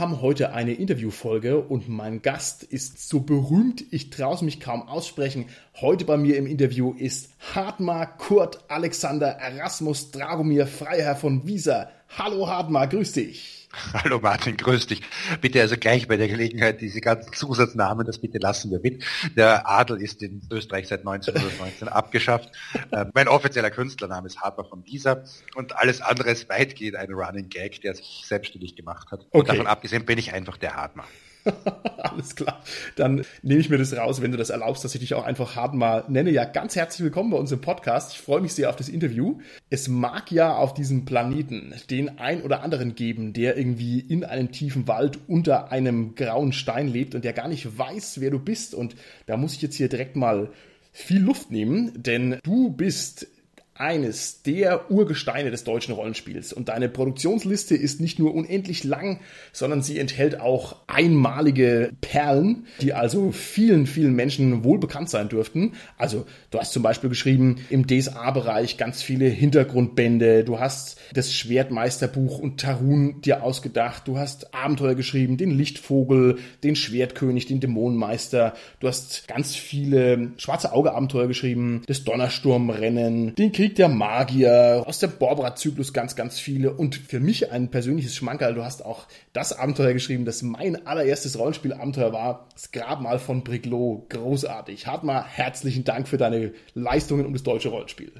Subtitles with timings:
[0.00, 4.88] Haben heute eine Interviewfolge und mein Gast ist so berühmt, ich traue es mich kaum
[4.88, 5.44] aussprechen.
[5.78, 11.90] Heute bei mir im Interview ist Hartmar Kurt Alexander Erasmus Dragomir Freiherr von Wieser.
[12.16, 13.59] Hallo Hartmar, grüß dich.
[13.94, 15.02] Hallo Martin, grüß dich.
[15.40, 19.04] Bitte also gleich bei der Gelegenheit diese ganzen Zusatznamen, das bitte lassen wir mit.
[19.36, 22.50] Der Adel ist in Österreich seit 1919 abgeschafft.
[22.90, 27.48] Äh, mein offizieller Künstlername ist Hartmar von Wieser und alles andere ist weitgehend ein Running
[27.48, 29.20] Gag, der sich selbstständig gemacht hat.
[29.30, 29.38] Okay.
[29.38, 31.06] Und davon abgesehen bin ich einfach der Hartmar.
[31.98, 32.62] Alles klar.
[32.96, 35.56] Dann nehme ich mir das raus, wenn du das erlaubst, dass ich dich auch einfach
[35.56, 36.30] hart mal nenne.
[36.30, 38.12] Ja, ganz herzlich willkommen bei uns im Podcast.
[38.12, 39.38] Ich freue mich sehr auf das Interview.
[39.70, 44.52] Es mag ja auf diesem Planeten den ein oder anderen geben, der irgendwie in einem
[44.52, 48.74] tiefen Wald unter einem grauen Stein lebt und der gar nicht weiß, wer du bist.
[48.74, 50.50] Und da muss ich jetzt hier direkt mal
[50.92, 53.28] viel Luft nehmen, denn du bist
[53.80, 56.52] eines der Urgesteine des deutschen Rollenspiels.
[56.52, 59.20] Und deine Produktionsliste ist nicht nur unendlich lang,
[59.52, 65.72] sondern sie enthält auch einmalige Perlen, die also vielen, vielen Menschen wohl bekannt sein dürften.
[65.96, 70.44] Also du hast zum Beispiel geschrieben im DSA-Bereich ganz viele Hintergrundbände.
[70.44, 74.06] Du hast das Schwertmeisterbuch und Tarun dir ausgedacht.
[74.06, 78.52] Du hast Abenteuer geschrieben, den Lichtvogel, den Schwertkönig, den Dämonenmeister.
[78.78, 84.98] Du hast ganz viele schwarze Auge-Abenteuer geschrieben, das Donnersturmrennen, den Krieg Krieg der Magier, aus
[84.98, 88.54] dem Borbra-Zyklus ganz, ganz viele und für mich ein persönliches Schmankerl.
[88.54, 94.06] Du hast auch das Abenteuer geschrieben, das mein allererstes Rollenspielabenteuer war, das Grabmal von Briglow.
[94.08, 94.88] Großartig.
[94.88, 98.10] Hartmar, herzlichen Dank für deine Leistungen um das deutsche Rollenspiel.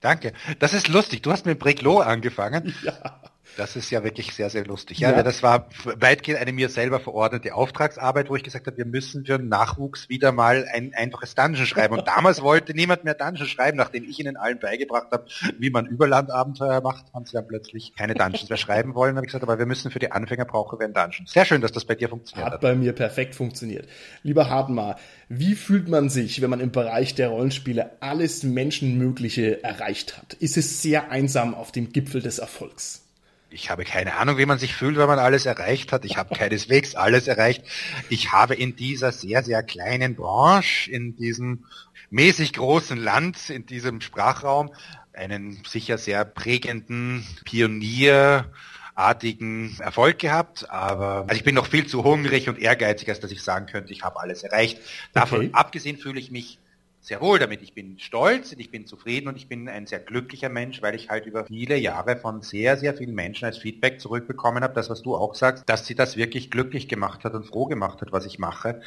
[0.00, 0.32] Danke.
[0.58, 1.22] Das ist lustig.
[1.22, 2.74] Du hast mit Briglow angefangen.
[2.84, 3.20] Ja.
[3.56, 4.98] Das ist ja wirklich sehr, sehr lustig.
[4.98, 5.22] Ja, ja.
[5.22, 9.38] das war weitgehend eine mir selber verordnete Auftragsarbeit, wo ich gesagt habe, wir müssen für
[9.38, 11.98] Nachwuchs wieder mal ein einfaches Dungeon schreiben.
[11.98, 15.26] Und damals wollte niemand mehr Dungeon schreiben, nachdem ich ihnen allen beigebracht habe,
[15.58, 19.16] wie man Überlandabenteuer macht, haben sie dann plötzlich keine Dungeons mehr schreiben wollen.
[19.16, 21.26] habe ich gesagt, aber wir müssen für die Anfänger brauchen wir ein Dungeon.
[21.26, 22.54] Sehr schön, dass das bei dir funktioniert hat.
[22.54, 23.88] Hat bei mir perfekt funktioniert.
[24.22, 24.96] Lieber Hartmar,
[25.28, 30.34] wie fühlt man sich, wenn man im Bereich der Rollenspiele alles Menschenmögliche erreicht hat?
[30.34, 33.01] Ist es sehr einsam auf dem Gipfel des Erfolgs?
[33.52, 36.04] Ich habe keine Ahnung, wie man sich fühlt, wenn man alles erreicht hat.
[36.04, 37.64] Ich habe keineswegs alles erreicht.
[38.08, 41.64] Ich habe in dieser sehr, sehr kleinen Branche, in diesem
[42.10, 44.72] mäßig großen Land, in diesem Sprachraum,
[45.12, 52.48] einen sicher sehr prägenden Pionierartigen Erfolg gehabt, aber also ich bin noch viel zu hungrig
[52.48, 54.78] und ehrgeizig, als dass ich sagen könnte, ich habe alles erreicht.
[55.12, 55.50] Davon okay.
[55.52, 56.58] abgesehen fühle ich mich
[57.02, 57.62] sehr wohl damit.
[57.62, 60.94] Ich bin stolz und ich bin zufrieden und ich bin ein sehr glücklicher Mensch, weil
[60.94, 64.88] ich halt über viele Jahre von sehr, sehr vielen Menschen als Feedback zurückbekommen habe, das,
[64.88, 68.12] was du auch sagst, dass sie das wirklich glücklich gemacht hat und froh gemacht hat,
[68.12, 68.80] was ich mache.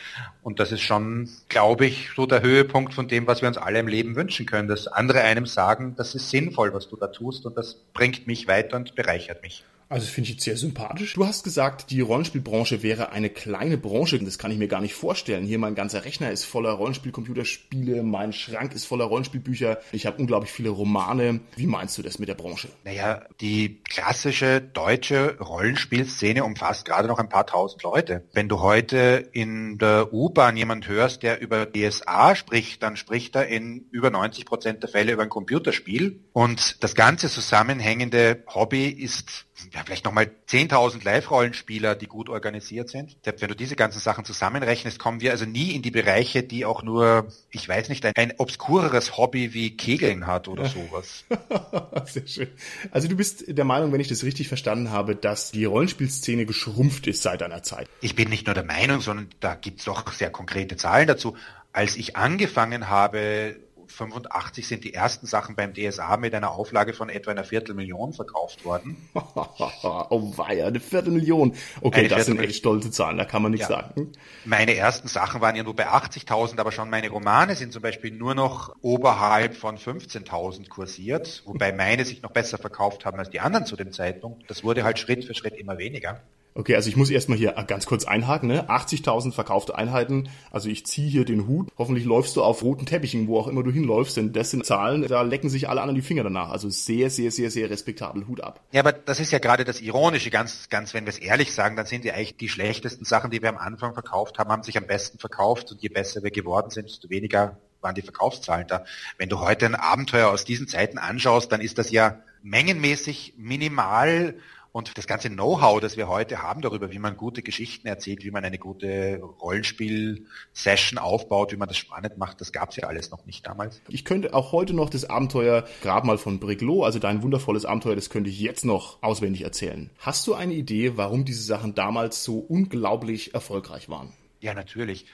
[0.43, 3.79] Und das ist schon, glaube ich, so der Höhepunkt von dem, was wir uns alle
[3.79, 7.45] im Leben wünschen können, dass andere einem sagen, das ist sinnvoll, was du da tust
[7.45, 9.65] und das bringt mich weiter und bereichert mich.
[9.87, 11.13] Also das finde ich jetzt sehr sympathisch.
[11.13, 14.17] Du hast gesagt, die Rollenspielbranche wäre eine kleine Branche.
[14.19, 15.45] Das kann ich mir gar nicht vorstellen.
[15.45, 19.79] Hier mein ganzer Rechner ist voller Rollenspielcomputerspiele, mein Schrank ist voller Rollenspielbücher.
[19.91, 21.41] Ich habe unglaublich viele Romane.
[21.55, 22.69] Wie meinst du das mit der Branche?
[22.83, 28.23] Naja, die klassische deutsche Rollenspielszene umfasst gerade noch ein paar tausend Leute.
[28.33, 33.47] Wenn du heute in der U-Bahn jemand hörst, der über DSA spricht, dann spricht er
[33.47, 36.19] in über 90 Prozent der Fälle über ein Computerspiel.
[36.33, 43.15] Und das ganze zusammenhängende Hobby ist ja, vielleicht nochmal 10.000 Live-Rollenspieler, die gut organisiert sind.
[43.23, 46.83] Wenn du diese ganzen Sachen zusammenrechnest, kommen wir also nie in die Bereiche, die auch
[46.83, 51.23] nur, ich weiß nicht, ein, ein obskureres Hobby wie Kegeln hat oder sowas.
[52.05, 52.47] Sehr schön.
[52.91, 57.07] Also du bist der Meinung, wenn ich das richtig verstanden habe, dass die Rollenspielszene geschrumpft
[57.07, 57.87] ist seit einer Zeit.
[58.01, 61.37] Ich bin nicht nur der Meinung, sondern da gibt's doch sehr konkrete Zahlen dazu.
[61.71, 63.57] Als ich angefangen habe,
[63.95, 68.65] 85 sind die ersten Sachen beim DSA mit einer Auflage von etwa einer Viertelmillion verkauft
[68.65, 68.97] worden.
[69.13, 71.55] oh weia, eine Viertelmillion.
[71.81, 73.81] Okay, eine das sind echt stolze Zahlen, da kann man nichts ja.
[73.81, 74.11] sagen.
[74.43, 78.11] Meine ersten Sachen waren ja nur bei 80.000, aber schon meine Romane sind zum Beispiel
[78.11, 83.39] nur noch oberhalb von 15.000 kursiert, wobei meine sich noch besser verkauft haben als die
[83.39, 84.49] anderen zu dem Zeitpunkt.
[84.49, 86.21] Das wurde halt Schritt für Schritt immer weniger.
[86.57, 88.69] Okay, also ich muss erstmal hier ganz kurz einhaken, ne?
[88.69, 90.29] 80.000 verkaufte Einheiten.
[90.51, 91.67] Also ich ziehe hier den Hut.
[91.77, 95.05] Hoffentlich läufst du auf roten Teppichen, wo auch immer du hinläufst, denn das sind Zahlen,
[95.05, 96.49] da lecken sich alle anderen die Finger danach.
[96.51, 98.25] Also sehr, sehr, sehr, sehr respektabel.
[98.29, 98.61] Hut ab.
[98.71, 100.29] Ja, aber das ist ja gerade das Ironische.
[100.29, 103.41] Ganz, ganz, wenn wir es ehrlich sagen, dann sind ja eigentlich die schlechtesten Sachen, die
[103.41, 106.69] wir am Anfang verkauft haben, haben sich am besten verkauft und je besser wir geworden
[106.69, 108.85] sind, desto weniger waren die Verkaufszahlen da.
[109.17, 114.35] Wenn du heute ein Abenteuer aus diesen Zeiten anschaust, dann ist das ja mengenmäßig minimal
[114.75, 118.31] und das ganze Know-how, das wir heute haben darüber, wie man gute Geschichten erzählt, wie
[118.31, 123.09] man eine gute Rollenspiel-Session aufbaut, wie man das spannend macht, das gab es ja alles
[123.09, 123.79] noch nicht damals.
[123.87, 128.09] Ich könnte auch heute noch das Abenteuer Grabmal von Briglo, also dein wundervolles Abenteuer, das
[128.09, 129.91] könnte ich jetzt noch auswendig erzählen.
[129.99, 134.11] Hast du eine Idee, warum diese Sachen damals so unglaublich erfolgreich waren?
[134.41, 135.05] Ja, natürlich.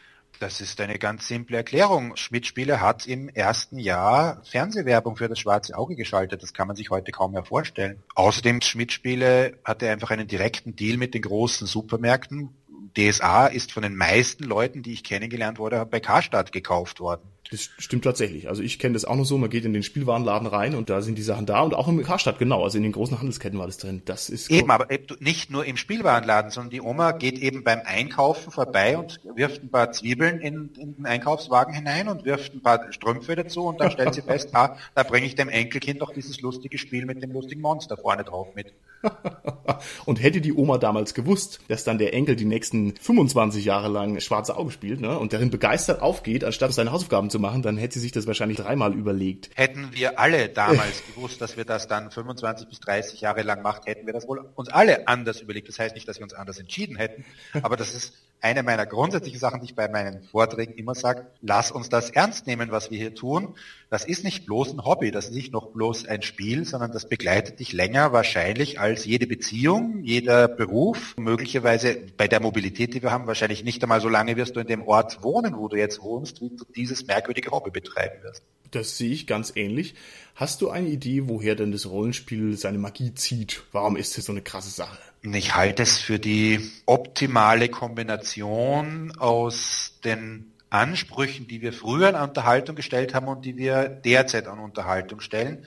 [0.42, 2.16] Das ist eine ganz simple Erklärung.
[2.16, 6.42] Schmidt-Spiele hat im ersten Jahr Fernsehwerbung für das schwarze Auge geschaltet.
[6.42, 8.02] Das kann man sich heute kaum mehr vorstellen.
[8.16, 12.50] Außerdem Schmidt-Spiele hatte einfach einen direkten Deal mit den großen Supermärkten.
[12.98, 17.22] DSA ist von den meisten Leuten, die ich kennengelernt wurde, bei Karstadt gekauft worden.
[17.52, 18.48] Das stimmt tatsächlich.
[18.48, 21.02] Also ich kenne das auch noch so, man geht in den Spielwarenladen rein und da
[21.02, 23.66] sind die Sachen da und auch im Karstadt, genau, also in den großen Handelsketten war
[23.66, 24.02] das drin.
[24.06, 24.88] Das ist eben, aber
[25.20, 29.70] nicht nur im Spielwarenladen, sondern die Oma geht eben beim Einkaufen vorbei und wirft ein
[29.70, 33.92] paar Zwiebeln in, in den Einkaufswagen hinein und wirft ein paar Strümpfe dazu und dann
[33.92, 37.34] stellt sie fest, ah, da bringe ich dem Enkelkind doch dieses lustige Spiel mit dem
[37.34, 38.74] lustigen Monster vorne drauf mit.
[40.06, 44.20] und hätte die Oma damals gewusst, dass dann der Enkel die nächsten 25 Jahre lang
[44.20, 47.96] schwarze Auge spielt ne, und darin begeistert aufgeht, anstatt seine Hausaufgaben zu machen, dann hätte
[47.96, 49.50] sie sich das wahrscheinlich dreimal überlegt.
[49.56, 53.86] Hätten wir alle damals gewusst, dass wir das dann 25 bis 30 Jahre lang macht,
[53.86, 55.68] hätten wir das wohl uns alle anders überlegt.
[55.68, 57.26] Das heißt nicht, dass wir uns anders entschieden hätten,
[57.62, 61.72] aber das ist eine meiner grundsätzlichen Sachen, die ich bei meinen Vorträgen immer sage, lass
[61.72, 63.56] uns das ernst nehmen, was wir hier tun.
[63.92, 67.08] Das ist nicht bloß ein Hobby, das ist nicht noch bloß ein Spiel, sondern das
[67.08, 71.16] begleitet dich länger wahrscheinlich als jede Beziehung, jeder Beruf.
[71.18, 74.68] Möglicherweise bei der Mobilität, die wir haben, wahrscheinlich nicht einmal so lange wirst du in
[74.68, 78.44] dem Ort wohnen, wo du jetzt wohnst, wie du dieses merkwürdige Hobby betreiben wirst.
[78.72, 79.96] Das sehe ich ganz ähnlich.
[80.34, 83.64] Hast du eine Idee, woher denn das Rollenspiel seine Magie zieht?
[83.72, 84.98] Warum ist es so eine krasse Sache?
[85.24, 92.76] Ich halte es für die optimale Kombination aus den Ansprüchen, die wir früher an Unterhaltung
[92.76, 95.64] gestellt haben und die wir derzeit an Unterhaltung stellen.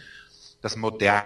[0.61, 1.25] Das Moderne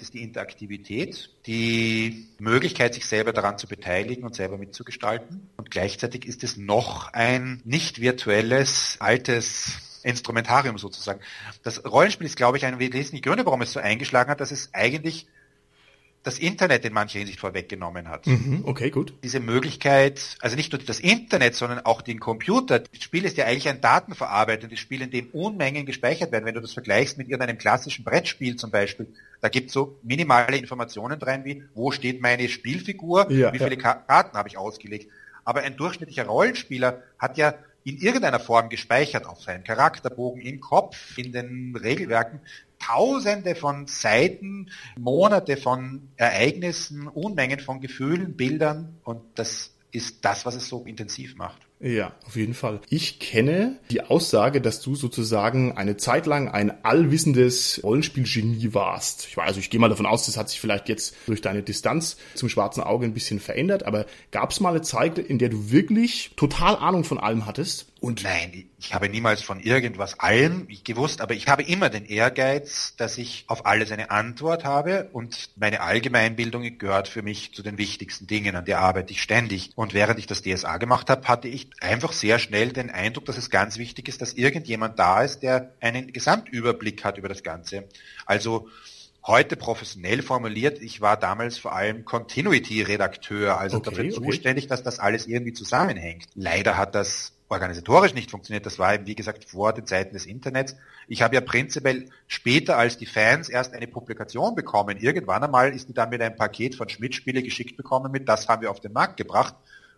[0.00, 5.50] es die Interaktivität, die Möglichkeit, sich selber daran zu beteiligen und selber mitzugestalten.
[5.58, 11.20] Und gleichzeitig ist es noch ein nicht virtuelles, altes Instrumentarium sozusagen.
[11.62, 14.70] Das Rollenspiel ist, glaube ich, ein wesentlicher Gründe, warum es so eingeschlagen hat, dass es
[14.72, 15.26] eigentlich
[16.26, 18.26] das Internet in mancher Hinsicht vorweggenommen hat.
[18.26, 19.14] Mhm, okay, gut.
[19.22, 22.80] Diese Möglichkeit, also nicht nur das Internet, sondern auch den Computer.
[22.80, 26.44] Das Spiel ist ja eigentlich ein datenverarbeitendes Spiel, in dem Unmengen gespeichert werden.
[26.44, 29.06] Wenn du das vergleichst mit irgendeinem klassischen Brettspiel zum Beispiel,
[29.40, 33.80] da gibt es so minimale Informationen drin, wie wo steht meine Spielfigur, ja, wie viele
[33.80, 33.94] ja.
[33.94, 35.08] Karten habe ich ausgelegt.
[35.44, 41.16] Aber ein durchschnittlicher Rollenspieler hat ja in irgendeiner Form gespeichert auf seinen Charakterbogen, im Kopf,
[41.16, 42.40] in den Regelwerken,
[42.86, 50.54] tausende von Seiten, Monate von Ereignissen, Unmengen von Gefühlen, Bildern und das ist das, was
[50.54, 51.65] es so intensiv macht.
[51.78, 52.80] Ja, auf jeden Fall.
[52.88, 59.26] Ich kenne die Aussage, dass du sozusagen eine Zeit lang ein allwissendes Rollenspielgenie warst.
[59.28, 61.62] Ich weiß, also ich gehe mal davon aus, das hat sich vielleicht jetzt durch deine
[61.62, 65.50] Distanz zum schwarzen Auge ein bisschen verändert, aber gab es mal eine Zeit, in der
[65.50, 67.86] du wirklich total Ahnung von allem hattest?
[68.00, 72.94] Und Nein, ich habe niemals von irgendwas allem gewusst, aber ich habe immer den Ehrgeiz,
[72.96, 77.78] dass ich auf alles eine Antwort habe und meine Allgemeinbildung gehört für mich zu den
[77.78, 79.72] wichtigsten Dingen, an der arbeite ich ständig.
[79.76, 83.36] Und während ich das DSA gemacht habe, hatte ich einfach sehr schnell den Eindruck, dass
[83.36, 87.84] es ganz wichtig ist, dass irgendjemand da ist, der einen Gesamtüberblick hat über das Ganze.
[88.24, 88.68] Also
[89.26, 94.98] heute professionell formuliert, ich war damals vor allem Continuity-Redakteur, also okay, dafür zuständig, dass das
[94.98, 96.26] alles irgendwie zusammenhängt.
[96.34, 98.66] Leider hat das organisatorisch nicht funktioniert.
[98.66, 100.76] Das war eben, wie gesagt, vor den Zeiten des Internets.
[101.06, 104.98] Ich habe ja prinzipiell später als die Fans erst eine Publikation bekommen.
[104.98, 108.62] Irgendwann einmal ist die dann mit einem Paket von Schmidt-Spiele geschickt bekommen mit, das haben
[108.62, 109.54] wir auf den Markt gebracht.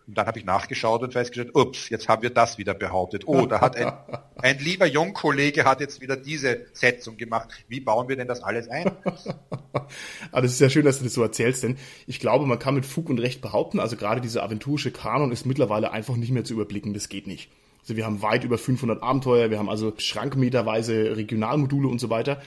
[0.09, 3.27] Und dann habe ich nachgeschaut und festgestellt, ups, jetzt haben wir das wieder behauptet.
[3.27, 3.93] Oh, da hat ein,
[4.37, 7.49] ein lieber Jungkollege hat jetzt wieder diese Setzung gemacht.
[7.67, 8.87] Wie bauen wir denn das alles ein?
[9.03, 9.87] Aber
[10.31, 12.73] ah, das ist ja schön, dass du das so erzählst, denn ich glaube, man kann
[12.73, 16.43] mit Fug und Recht behaupten, also gerade dieser aventurische Kanon ist mittlerweile einfach nicht mehr
[16.43, 16.95] zu überblicken.
[16.95, 17.51] Das geht nicht.
[17.81, 22.41] Also wir haben weit über 500 Abenteuer, wir haben also schrankmeterweise Regionalmodule und so weiter.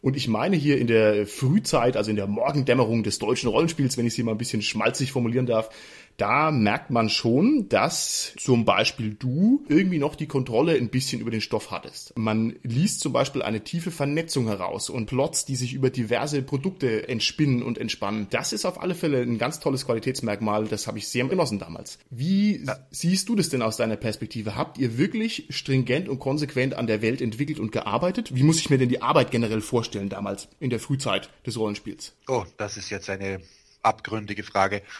[0.00, 4.06] Und ich meine hier in der Frühzeit, also in der Morgendämmerung des deutschen Rollenspiels, wenn
[4.06, 5.70] ich sie mal ein bisschen schmalzig formulieren darf,
[6.18, 11.30] da merkt man schon, dass zum Beispiel du irgendwie noch die Kontrolle ein bisschen über
[11.30, 12.12] den Stoff hattest.
[12.18, 17.08] Man liest zum Beispiel eine tiefe Vernetzung heraus und Plots, die sich über diverse Produkte
[17.08, 18.26] entspinnen und entspannen.
[18.30, 20.66] Das ist auf alle Fälle ein ganz tolles Qualitätsmerkmal.
[20.66, 22.00] Das habe ich sehr genossen damals.
[22.10, 22.76] Wie ja.
[22.90, 24.56] siehst du das denn aus deiner Perspektive?
[24.56, 28.34] Habt ihr wirklich stringent und konsequent an der Welt entwickelt und gearbeitet?
[28.34, 32.16] Wie muss ich mir denn die Arbeit generell vorstellen damals in der Frühzeit des Rollenspiels?
[32.26, 33.40] Oh, das ist jetzt eine
[33.88, 34.82] abgründige Frage.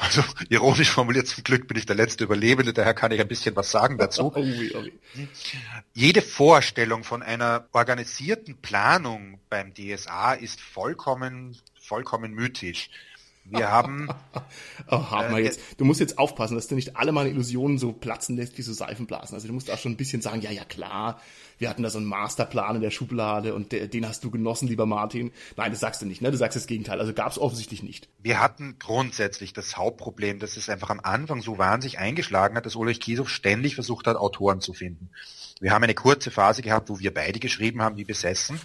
[0.00, 3.56] Also ironisch formuliert, zum Glück bin ich der letzte Überlebende, daher kann ich ein bisschen
[3.56, 4.32] was sagen dazu.
[4.36, 4.84] Oh, oh.
[5.94, 12.90] Jede Vorstellung von einer organisierten Planung beim DSA ist vollkommen, vollkommen mythisch.
[13.44, 14.08] Wir haben.
[14.88, 15.60] oh, haben wir äh, jetzt.
[15.78, 18.72] Du musst jetzt aufpassen, dass du nicht alle meine Illusionen so platzen lässt wie so
[18.72, 19.34] Seifenblasen.
[19.34, 21.20] Also du musst auch schon ein bisschen sagen, ja, ja, klar,
[21.58, 24.68] wir hatten da so einen Masterplan in der Schublade und der, den hast du genossen,
[24.68, 25.32] lieber Martin.
[25.56, 26.30] Nein, das sagst du nicht, ne?
[26.30, 27.00] Du sagst das Gegenteil.
[27.00, 28.08] Also gab es offensichtlich nicht.
[28.22, 32.76] Wir hatten grundsätzlich das Hauptproblem, dass es einfach am Anfang so wahnsinnig eingeschlagen hat, dass
[32.76, 35.10] Ulrich Kiesow ständig versucht hat, Autoren zu finden.
[35.60, 38.60] Wir haben eine kurze Phase gehabt, wo wir beide geschrieben haben, wie besessen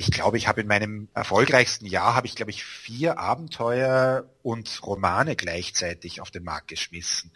[0.00, 4.80] ich glaube, ich habe in meinem erfolgreichsten Jahr habe ich, glaube ich, vier Abenteuer und
[4.82, 7.32] Romane gleichzeitig auf den Markt geschmissen.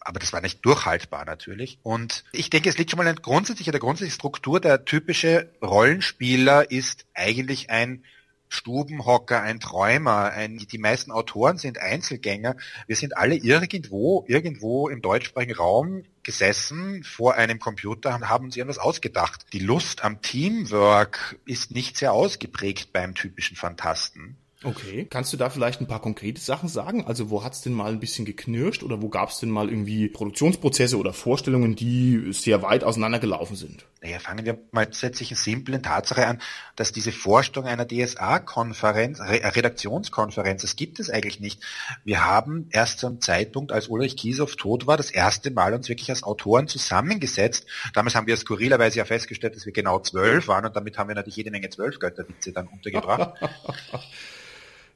[0.00, 1.78] Aber das war nicht durchhaltbar natürlich.
[1.84, 4.58] Und ich denke, es liegt schon mal grundsätzlich in der grundsätzlichen Struktur.
[4.58, 8.02] Der typische Rollenspieler ist eigentlich ein
[8.48, 12.56] Stubenhocker, ein Träumer, ein, die meisten Autoren sind Einzelgänger.
[12.88, 18.56] Wir sind alle irgendwo, irgendwo im deutschsprachigen Raum gesessen vor einem Computer und haben uns
[18.58, 19.46] irgendwas ausgedacht.
[19.54, 24.36] Die Lust am Teamwork ist nicht sehr ausgeprägt beim typischen Fantasten.
[24.64, 25.06] Okay.
[25.08, 27.04] Kannst du da vielleicht ein paar konkrete Sachen sagen?
[27.06, 30.98] Also wo hat's denn mal ein bisschen geknirscht oder wo gab's denn mal irgendwie Produktionsprozesse
[30.98, 33.86] oder Vorstellungen, die sehr weit auseinandergelaufen sind?
[34.02, 36.40] Naja, fangen wir mal grundsätzlich eine simple Tatsache an,
[36.74, 41.62] dass diese Vorstellung einer DSA-Konferenz, Re Redaktionskonferenz, das gibt es eigentlich nicht.
[42.04, 46.10] Wir haben erst zum Zeitpunkt, als Ulrich Kiesow tot war, das erste Mal uns wirklich
[46.10, 47.66] als Autoren zusammengesetzt.
[47.94, 51.14] Damals haben wir skurrilerweise ja festgestellt, dass wir genau zwölf waren und damit haben wir
[51.14, 53.34] natürlich jede Menge Zwölfgötterwitze dann untergebracht.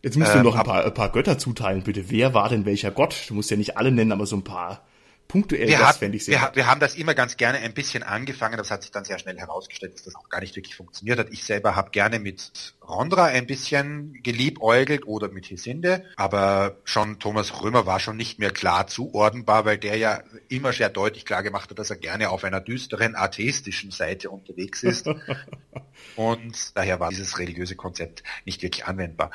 [0.03, 2.11] Jetzt musst du ähm, noch ein paar, ein paar Götter zuteilen, bitte.
[2.11, 3.25] Wer war denn welcher Gott?
[3.29, 4.85] Du musst ja nicht alle nennen, aber so ein paar
[5.33, 6.39] punktuell, wir das fände ich sehr.
[6.39, 9.19] Wir, wir, haben das immer ganz gerne ein bisschen angefangen, das hat sich dann sehr
[9.19, 11.29] schnell herausgestellt, dass das auch gar nicht wirklich funktioniert hat.
[11.31, 17.63] Ich selber habe gerne mit Rondra ein bisschen geliebäugelt oder mit Hisinde, aber schon Thomas
[17.63, 21.71] Römer war schon nicht mehr klar zuordnenbar, weil der ja immer sehr deutlich klar gemacht
[21.71, 25.09] hat, dass er gerne auf einer düsteren atheistischen Seite unterwegs ist.
[26.17, 29.31] Und daher war dieses religiöse Konzept nicht wirklich anwendbar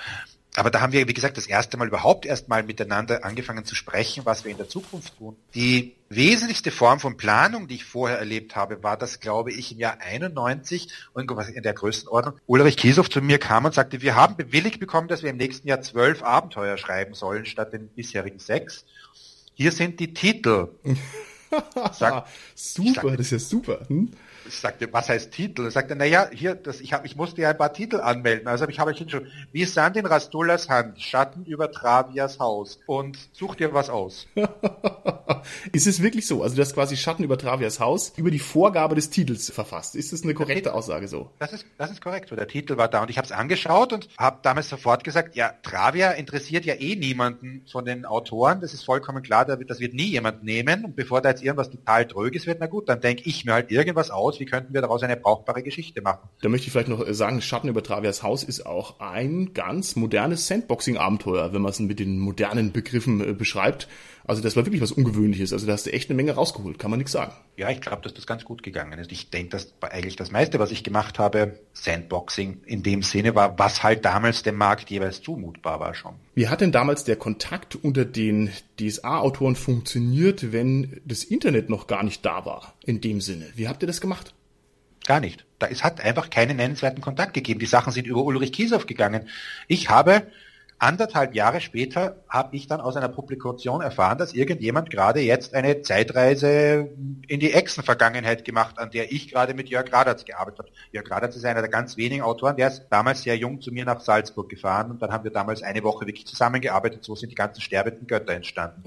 [0.57, 3.75] aber da haben wir, wie gesagt, das erste Mal überhaupt erst mal miteinander angefangen zu
[3.75, 5.35] sprechen, was wir in der Zukunft tun.
[5.53, 9.77] Die wesentlichste Form von Planung, die ich vorher erlebt habe, war das, glaube ich, im
[9.77, 12.39] Jahr 91, irgendwas in der Größenordnung.
[12.47, 15.67] Ulrich Kiesow zu mir kam und sagte, wir haben bewilligt bekommen, dass wir im nächsten
[15.67, 18.83] Jahr zwölf Abenteuer schreiben sollen, statt den bisherigen sechs.
[19.53, 20.69] Hier sind die Titel.
[21.93, 23.85] Sag, super, sag, das ist ja super.
[23.87, 24.11] Hm?
[24.47, 25.65] Ich sagte, was heißt Titel?
[25.65, 28.47] Er sagte, naja, hier, das, ich, hab, ich musste ja ein paar Titel anmelden.
[28.47, 33.17] Also ich habe ich schon, wie Sand in Rastullas Hand, Schatten über Travias Haus und
[33.33, 34.27] such dir was aus.
[35.71, 36.43] ist es wirklich so?
[36.43, 39.95] Also du hast quasi Schatten über Travias Haus über die Vorgabe des Titels verfasst.
[39.95, 41.31] Ist das eine korrekte Titel, Aussage so?
[41.39, 42.29] Das ist, das ist korrekt.
[42.29, 45.35] So, der Titel war da und ich habe es angeschaut und habe damals sofort gesagt,
[45.35, 48.61] ja, Travia interessiert ja eh niemanden von den Autoren.
[48.61, 50.85] Das ist vollkommen klar, das wird nie jemand nehmen.
[50.85, 53.71] Und bevor da jetzt irgendwas total Tröges wird, na gut, dann denke ich mir halt
[53.71, 56.29] irgendwas aus, wie könnten wir daraus eine brauchbare Geschichte machen.
[56.41, 60.47] Da möchte ich vielleicht noch sagen, Schatten über Travias Haus ist auch ein ganz modernes
[60.47, 63.87] Sandboxing-Abenteuer, wenn man es mit den modernen Begriffen äh, beschreibt.
[64.27, 65.53] Also das war wirklich was Ungewöhnliches.
[65.53, 67.31] Also da hast du echt eine Menge rausgeholt, kann man nichts sagen.
[67.55, 69.11] Ja, ich glaube, dass das ganz gut gegangen ist.
[69.13, 73.57] Ich denke, dass eigentlich das meiste, was ich gemacht habe, Sandboxing in dem Sinne war,
[73.57, 76.15] was halt damals dem Markt jeweils zumutbar war schon.
[76.35, 82.03] Wie hat denn damals der Kontakt unter den DSA-Autoren funktioniert, wenn das Internet noch gar
[82.03, 83.45] nicht da war, in dem Sinne?
[83.55, 84.33] Wie habt ihr das gemacht?
[85.05, 85.45] Gar nicht.
[85.57, 87.61] Da, es hat einfach keinen nennenswerten Kontakt gegeben.
[87.61, 89.29] Die Sachen sind über Ulrich Kiesow gegangen.
[89.69, 90.27] Ich habe
[90.79, 95.81] anderthalb Jahre später habe ich dann aus einer Publikation erfahren, dass irgendjemand gerade jetzt eine
[95.81, 96.89] Zeitreise
[97.27, 100.69] in die Echsen-Vergangenheit gemacht, an der ich gerade mit Jörg Radatz gearbeitet habe.
[100.91, 103.85] Jörg Radatz ist einer der ganz wenigen Autoren, der ist damals sehr jung zu mir
[103.85, 107.03] nach Salzburg gefahren und dann haben wir damals eine Woche wirklich zusammengearbeitet.
[107.03, 108.81] So sind die ganzen sterbenden Götter entstanden.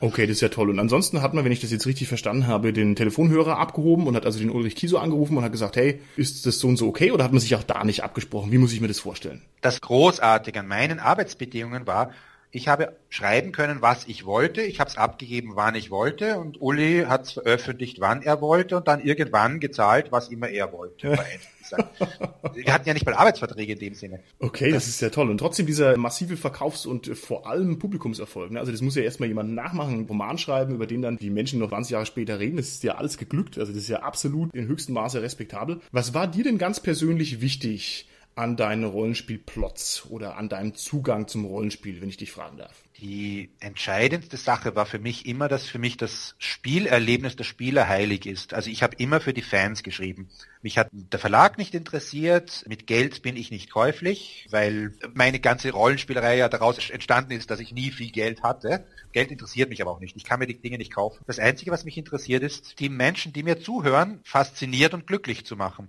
[0.00, 0.06] Uh.
[0.06, 0.70] Okay, das ist ja toll.
[0.70, 4.16] Und ansonsten hat man, wenn ich das jetzt richtig verstanden habe, den Telefonhörer abgehoben und
[4.16, 6.88] hat also den Ulrich Kiso angerufen und hat gesagt, hey, ist das so und so
[6.88, 8.52] okay oder hat man sich auch da nicht abgesprochen?
[8.52, 9.42] Wie muss ich mir das vorstellen?
[9.60, 12.10] Das Großartige an meinen Arbeitsbedingungen war,
[12.54, 14.60] ich habe schreiben können, was ich wollte.
[14.60, 16.38] Ich habe es abgegeben, wann ich wollte.
[16.38, 20.70] Und Uli hat es veröffentlicht, wann er wollte und dann irgendwann gezahlt, was immer er
[20.72, 21.18] wollte.
[22.54, 24.20] Wir hatten ja nicht mal Arbeitsverträge in dem Sinne.
[24.38, 25.30] Okay, das, das ist ja toll.
[25.30, 28.50] Und trotzdem dieser massive Verkaufs- und vor allem Publikumserfolg.
[28.50, 28.60] Ne?
[28.60, 31.58] Also das muss ja erstmal jemand nachmachen, einen Roman schreiben, über den dann die Menschen
[31.58, 32.58] noch 20 Jahre später reden.
[32.58, 33.56] Das ist ja alles geglückt.
[33.56, 35.80] Also das ist ja absolut in höchstem Maße respektabel.
[35.90, 38.06] Was war dir denn ganz persönlich wichtig?
[38.34, 42.82] An deinen Rollenspielplots oder an deinem Zugang zum Rollenspiel, wenn ich dich fragen darf?
[42.98, 48.26] Die entscheidendste Sache war für mich immer, dass für mich das Spielerlebnis der Spieler heilig
[48.26, 48.54] ist.
[48.54, 50.28] Also ich habe immer für die Fans geschrieben.
[50.62, 55.72] Mich hat der Verlag nicht interessiert, mit Geld bin ich nicht käuflich, weil meine ganze
[55.72, 58.86] Rollenspielerei ja daraus entstanden ist, dass ich nie viel Geld hatte.
[59.12, 60.16] Geld interessiert mich aber auch nicht.
[60.16, 61.22] Ich kann mir die Dinge nicht kaufen.
[61.26, 65.56] Das Einzige, was mich interessiert, ist, die Menschen, die mir zuhören, fasziniert und glücklich zu
[65.56, 65.88] machen.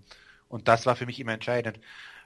[0.49, 1.79] Und das war für mich immer entscheidend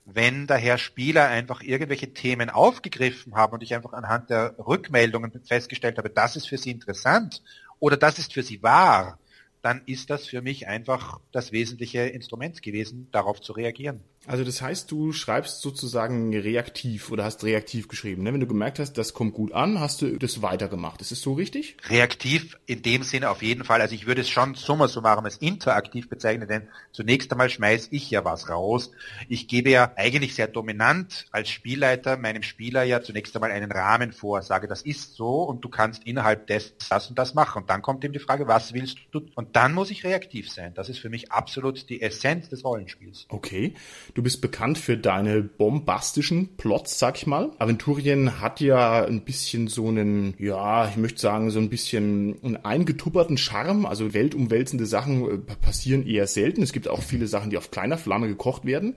[0.10, 5.98] wenn daher Spieler einfach irgendwelche Themen aufgegriffen haben und ich einfach anhand der Rückmeldungen festgestellt
[5.98, 7.44] habe, das ist für sie interessant
[7.80, 9.20] oder das ist für sie wahr,
[9.62, 14.00] dann ist das für mich einfach das wesentliche Instrument gewesen, darauf zu reagieren.
[14.28, 18.24] Also das heißt, du schreibst sozusagen reaktiv oder hast reaktiv geschrieben.
[18.24, 18.34] Ne?
[18.34, 21.00] Wenn du gemerkt hast, das kommt gut an, hast du das weitergemacht.
[21.00, 21.78] Ist es so richtig?
[21.88, 23.80] Reaktiv in dem Sinne auf jeden Fall.
[23.80, 28.12] Also ich würde es schon summa summarum als interaktiv bezeichnen, denn zunächst einmal schmeiß ich
[28.12, 28.92] ja was raus.
[29.30, 34.12] Ich gebe ja eigentlich sehr dominant als Spielleiter meinem Spieler ja zunächst einmal einen Rahmen
[34.12, 37.62] vor, sage, das ist so und du kannst innerhalb des das und das machen.
[37.62, 39.22] Und dann kommt eben die Frage, was willst du?
[39.36, 40.74] Und dann muss ich reaktiv sein.
[40.74, 43.26] Das ist für mich absolut die Essenz des Rollenspiels.
[43.30, 43.74] Okay.
[44.18, 47.52] Du bist bekannt für deine bombastischen Plots, sag ich mal.
[47.60, 52.58] Aventurien hat ja ein bisschen so einen, ja, ich möchte sagen, so ein bisschen einen
[52.58, 53.86] eingetupperten Charme.
[53.86, 56.64] Also weltumwälzende Sachen äh, passieren eher selten.
[56.64, 58.96] Es gibt auch viele Sachen, die auf kleiner Flamme gekocht werden.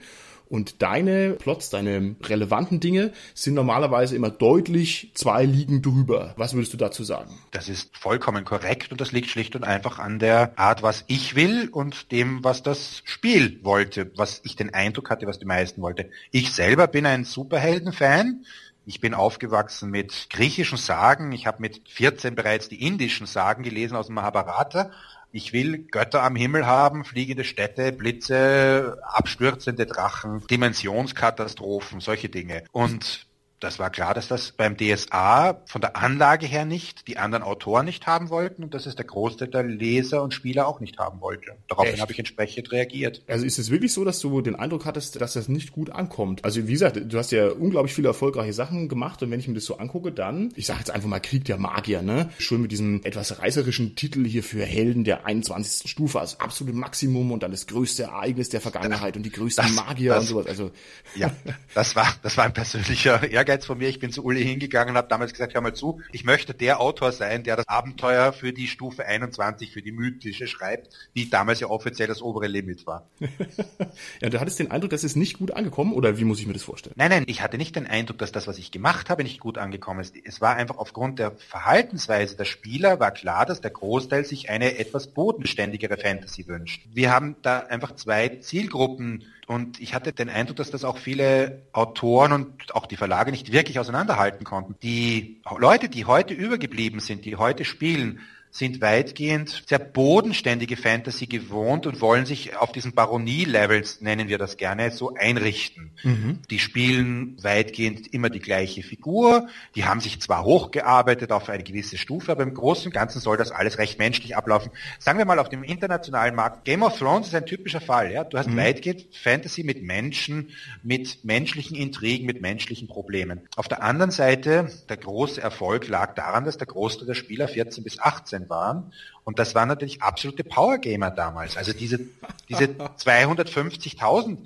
[0.50, 6.34] Und deine Plots, deine relevanten Dinge sind normalerweise immer deutlich zwei Ligen drüber.
[6.36, 7.38] Was würdest du dazu sagen?
[7.52, 11.36] Das ist vollkommen korrekt und das liegt schlicht und einfach an der Art, was ich
[11.36, 15.82] will und dem, was das Spiel wollte, was ich den Eindruck hatte, was die meisten
[15.82, 16.10] wollte.
[16.32, 18.44] Ich selber bin ein Superhelden-Fan.
[18.86, 21.30] Ich bin aufgewachsen mit griechischen Sagen.
[21.30, 24.90] Ich habe mit 14 bereits die indischen Sagen gelesen aus dem Mahabharata
[25.32, 32.64] ich will Götter am Himmel haben, fliegende Städte, Blitze, abstürzende Drachen, Dimensionskatastrophen, solche Dinge.
[32.72, 33.26] Und
[33.60, 37.84] das war klar, dass das beim DSA von der Anlage her nicht, die anderen Autoren
[37.84, 41.20] nicht haben wollten und dass es der Großteil der Leser und Spieler auch nicht haben
[41.20, 41.52] wollte.
[41.68, 43.22] Daraufhin habe ich entsprechend reagiert.
[43.28, 46.44] Also ist es wirklich so, dass du den Eindruck hattest, dass das nicht gut ankommt?
[46.44, 49.54] Also wie gesagt, du hast ja unglaublich viele erfolgreiche Sachen gemacht und wenn ich mir
[49.54, 52.30] das so angucke, dann, ich sage jetzt einfach mal Krieg der Magier, ne?
[52.38, 55.90] Schon mit diesem etwas reißerischen Titel hier für Helden der 21.
[55.90, 59.74] Stufe, also absolute Maximum und dann das größte Ereignis der Vergangenheit und die größten das,
[59.74, 60.46] Magier das, und sowas.
[60.46, 60.70] Also
[61.14, 61.30] ja,
[61.74, 63.88] das war das war ein persönlicher Ehrgeiz Ehrgeiz von mir.
[63.88, 66.80] Ich bin zu Uli hingegangen und habe damals gesagt, hör mal zu, ich möchte der
[66.80, 71.58] Autor sein, der das Abenteuer für die Stufe 21, für die mythische schreibt, die damals
[71.58, 73.08] ja offiziell das obere Limit war.
[74.20, 76.52] ja, du hattest den Eindruck, dass es nicht gut angekommen oder wie muss ich mir
[76.52, 76.94] das vorstellen?
[76.96, 79.58] Nein, nein, ich hatte nicht den Eindruck, dass das, was ich gemacht habe, nicht gut
[79.58, 80.14] angekommen ist.
[80.24, 84.78] Es war einfach aufgrund der Verhaltensweise der Spieler war klar, dass der Großteil sich eine
[84.78, 86.86] etwas bodenständigere Fantasy wünscht.
[86.92, 91.62] Wir haben da einfach zwei Zielgruppen und ich hatte den Eindruck, dass das auch viele
[91.72, 94.76] Autoren und auch die Verlage nicht wirklich auseinanderhalten konnten.
[94.80, 101.86] Die Leute, die heute übergeblieben sind, die heute spielen, sind weitgehend sehr bodenständige Fantasy gewohnt
[101.86, 105.92] und wollen sich auf diesen Baronie-Levels, nennen wir das gerne, so einrichten.
[106.02, 106.40] Mhm.
[106.50, 111.96] Die spielen weitgehend immer die gleiche Figur, die haben sich zwar hochgearbeitet auf eine gewisse
[111.96, 114.72] Stufe, aber im Großen und Ganzen soll das alles recht menschlich ablaufen.
[114.98, 118.24] Sagen wir mal auf dem internationalen Markt, Game of Thrones ist ein typischer Fall, ja.
[118.24, 118.56] Du hast mhm.
[118.56, 120.50] weitgehend Fantasy mit Menschen,
[120.82, 123.42] mit menschlichen Intrigen, mit menschlichen Problemen.
[123.54, 127.84] Auf der anderen Seite, der große Erfolg lag daran, dass der Großteil der Spieler 14
[127.84, 128.92] bis 18 13 waren.
[129.24, 131.56] Und das waren natürlich absolute Powergamer damals.
[131.56, 132.00] Also diese,
[132.48, 132.64] diese
[132.98, 134.38] 250.000,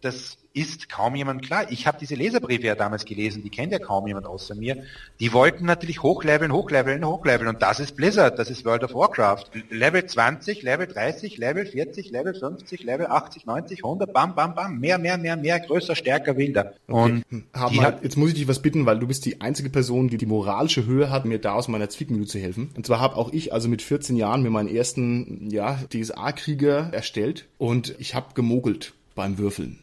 [0.00, 1.70] das ist kaum jemand klar.
[1.70, 4.82] Ich habe diese Leserbriefe ja damals gelesen, die kennt ja kaum jemand außer mir.
[5.20, 9.44] Die wollten natürlich hochleveln, hochleveln, hochleveln und das ist Blizzard, das ist World of Warcraft.
[9.70, 14.78] Level 20, Level 30, Level 40, Level 50, Level 80, 90, 100, bam, bam, bam,
[14.78, 16.74] mehr, mehr, mehr, mehr, größer, stärker, wilder.
[16.86, 17.44] Und okay.
[17.70, 20.18] Hm, mal, jetzt muss ich dich was bitten, weil du bist die einzige Person, die
[20.18, 22.70] die moralische Höhe hat, mir da aus meiner Zwickmühle zu helfen.
[22.74, 27.46] Und zwar habe auch ich also mit 14 Jahren mir meinen ersten ja, DSA-Krieger erstellt
[27.58, 29.78] und ich habe gemogelt beim Würfeln.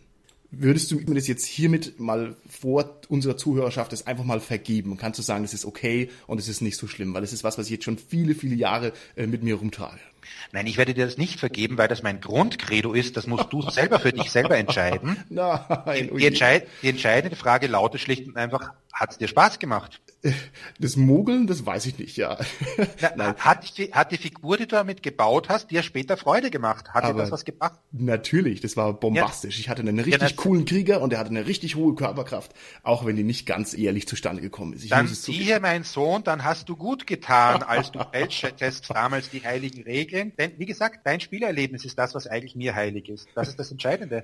[0.58, 4.98] Würdest du mir das jetzt hiermit mal vor unserer Zuhörerschaft das einfach mal vergeben?
[4.98, 7.44] Kannst du sagen, das ist okay und es ist nicht so schlimm, weil es ist
[7.44, 10.00] was, was ich jetzt schon viele, viele Jahre äh, mit mir rumtrage.
[10.52, 13.18] Nein, ich werde dir das nicht vergeben, weil das mein Grundcredo ist.
[13.18, 15.18] Das musst du selber für dich selber entscheiden.
[15.30, 20.02] Nein, die, entscheid die entscheidende Frage lautet schlicht und einfach, hat es dir Spaß gemacht?
[20.80, 22.38] Das Mogeln, das weiß ich nicht, ja.
[23.16, 26.94] Na, hat, die, hat die Figur, die du damit gebaut hast, dir später Freude gemacht?
[26.94, 27.80] Hat dir das was gebracht?
[27.92, 29.58] Natürlich, das war bombastisch.
[29.58, 29.60] Ja.
[29.60, 33.06] Ich hatte einen richtig ja, coolen Krieger und er hatte eine richtig hohe Körperkraft, auch
[33.06, 34.84] wenn die nicht ganz ehrlich zustande gekommen ist.
[34.86, 39.30] Ich dann sieh hier, mein Sohn, dann hast du gut getan, als du fälschtest damals
[39.30, 40.15] die heiligen Regeln.
[40.16, 43.28] Denn, wie gesagt, dein Spielerlebnis ist das, was eigentlich mir heilig ist.
[43.36, 44.24] Das ist das Entscheidende.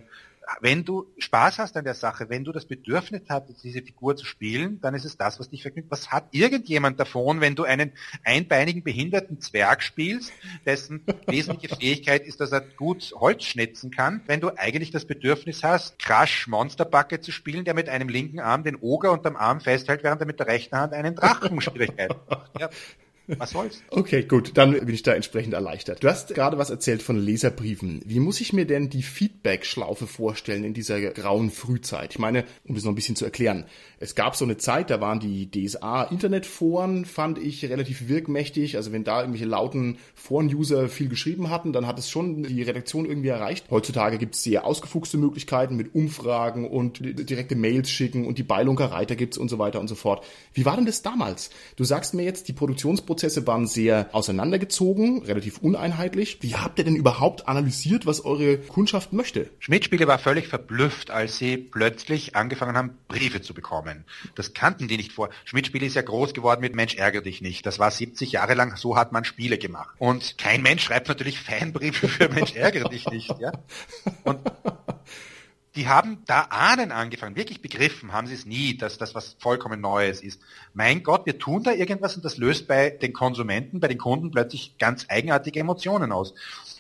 [0.60, 4.26] wenn du Spaß hast an der Sache, wenn du das Bedürfnis hast, diese Figur zu
[4.26, 5.92] spielen, dann ist es das, was dich vergnügt.
[5.92, 7.92] Was hat irgendjemand davon, wenn du einen
[8.24, 10.34] einbeinigen behinderten Zwerg spielst,
[10.66, 15.64] dessen wesentliche Fähigkeit ist, dass er gut Holz schnitzen kann, wenn du eigentlich das Bedürfnis
[15.64, 20.04] hast, Crash Monsterbacke zu spielen, der mit einem linken Arm den Oger unterm Arm festhält,
[20.04, 21.72] während er mit der rechten Hand einen Drachen macht.
[22.60, 22.70] Ja.
[23.28, 23.82] Was soll's?
[23.90, 26.04] Okay, gut, dann bin ich da entsprechend erleichtert.
[26.04, 28.02] Du hast gerade was erzählt von Leserbriefen.
[28.06, 32.12] Wie muss ich mir denn die Feedback-Schlaufe vorstellen in dieser grauen Frühzeit?
[32.12, 33.66] Ich meine, um das noch ein bisschen zu erklären.
[34.00, 38.76] Es gab so eine Zeit, da waren die DSA-Internetforen, fand ich, relativ wirkmächtig.
[38.76, 43.06] Also wenn da irgendwelche lauten Foren-User viel geschrieben hatten, dann hat es schon die Redaktion
[43.06, 43.66] irgendwie erreicht.
[43.70, 49.06] Heutzutage gibt es sehr ausgefuchste Möglichkeiten mit Umfragen und direkte Mails schicken und die Beilunkerei,
[49.06, 50.26] da gibt's und so weiter und so fort.
[50.54, 51.50] Wie war denn das damals?
[51.76, 56.38] Du sagst mir jetzt, die Produktionsprozesse Prozesse waren sehr auseinandergezogen, relativ uneinheitlich.
[56.40, 59.50] Wie habt ihr denn überhaupt analysiert, was eure Kundschaft möchte?
[59.60, 64.06] Schmidt-Spiele war völlig verblüfft, als sie plötzlich angefangen haben, Briefe zu bekommen.
[64.36, 65.30] Das kannten die nicht vor.
[65.44, 67.66] Schmidt-Spiele ist ja groß geworden mit Mensch ärger dich nicht.
[67.66, 69.94] Das war 70 Jahre lang, so hat man Spiele gemacht.
[69.98, 73.52] Und kein Mensch schreibt natürlich Fanbriefe für Mensch ärgere dich nicht, ja.
[74.24, 74.40] Und
[75.76, 79.80] die haben da ahnen angefangen, wirklich begriffen haben sie es nie, dass das was vollkommen
[79.80, 80.42] Neues ist.
[80.74, 84.32] Mein Gott, wir tun da irgendwas und das löst bei den Konsumenten, bei den Kunden
[84.32, 86.34] plötzlich ganz eigenartige Emotionen aus.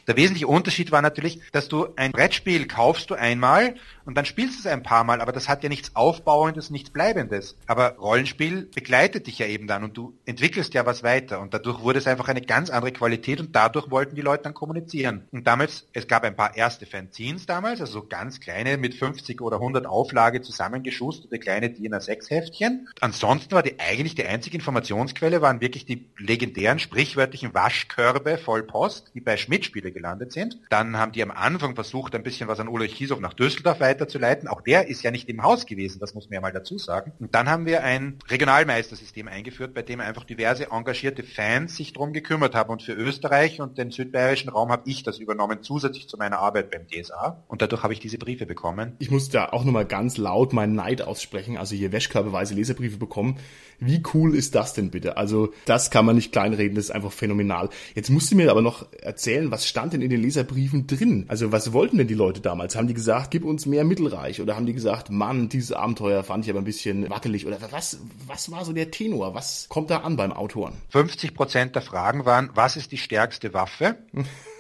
[0.07, 4.55] Der wesentliche Unterschied war natürlich, dass du ein Brettspiel kaufst du einmal und dann spielst
[4.55, 7.55] du es ein paar Mal, aber das hat ja nichts Aufbauendes, nichts Bleibendes.
[7.67, 11.81] Aber Rollenspiel begleitet dich ja eben dann und du entwickelst ja was weiter und dadurch
[11.81, 15.27] wurde es einfach eine ganz andere Qualität und dadurch wollten die Leute dann kommunizieren.
[15.31, 19.41] Und damals, es gab ein paar erste Fanzines damals, also so ganz kleine mit 50
[19.41, 22.89] oder 100 Auflage zusammengeschusterte kleine DIN A6 Heftchen.
[22.99, 29.11] Ansonsten war die eigentlich die einzige Informationsquelle waren wirklich die legendären sprichwörtlichen Waschkörbe voll Post,
[29.13, 30.59] die bei Schmidt-Spiele gelandet sind.
[30.69, 34.47] Dann haben die am Anfang versucht, ein bisschen was an Ulrich Kiesow nach Düsseldorf weiterzuleiten.
[34.47, 37.11] Auch der ist ja nicht im Haus gewesen, das muss man ja mal dazu sagen.
[37.19, 42.13] Und dann haben wir ein Regionalmeistersystem eingeführt, bei dem einfach diverse engagierte Fans sich drum
[42.13, 42.69] gekümmert haben.
[42.69, 46.71] Und für Österreich und den südbayerischen Raum habe ich das übernommen, zusätzlich zu meiner Arbeit
[46.71, 47.43] beim DSA.
[47.47, 48.95] Und dadurch habe ich diese Briefe bekommen.
[48.99, 51.57] Ich muss da auch nochmal ganz laut meinen Neid aussprechen.
[51.57, 53.37] Also hier wäschkörbeweise Leserbriefe bekommen.
[53.83, 55.17] Wie cool ist das denn bitte?
[55.17, 57.69] Also das kann man nicht kleinreden, das ist einfach phänomenal.
[57.95, 61.25] Jetzt musst du mir aber noch erzählen, was stand denn in den Leserbriefen drin?
[61.27, 62.75] Also was wollten denn die Leute damals?
[62.75, 64.41] Haben die gesagt, gib uns mehr Mittelreich?
[64.41, 67.47] Oder haben die gesagt, Mann, dieses Abenteuer fand ich aber ein bisschen wackelig?
[67.47, 69.33] Oder was, was war so der Tenor?
[69.33, 70.73] Was kommt da an beim Autoren?
[70.89, 73.97] 50 Prozent der Fragen waren, was ist die stärkste Waffe?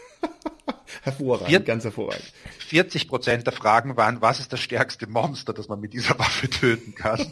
[1.01, 2.31] hervorragend, Vier, ganz hervorragend.
[2.59, 6.49] 40 Prozent der Fragen waren, was ist das stärkste Monster, das man mit dieser Waffe
[6.49, 7.19] töten kann?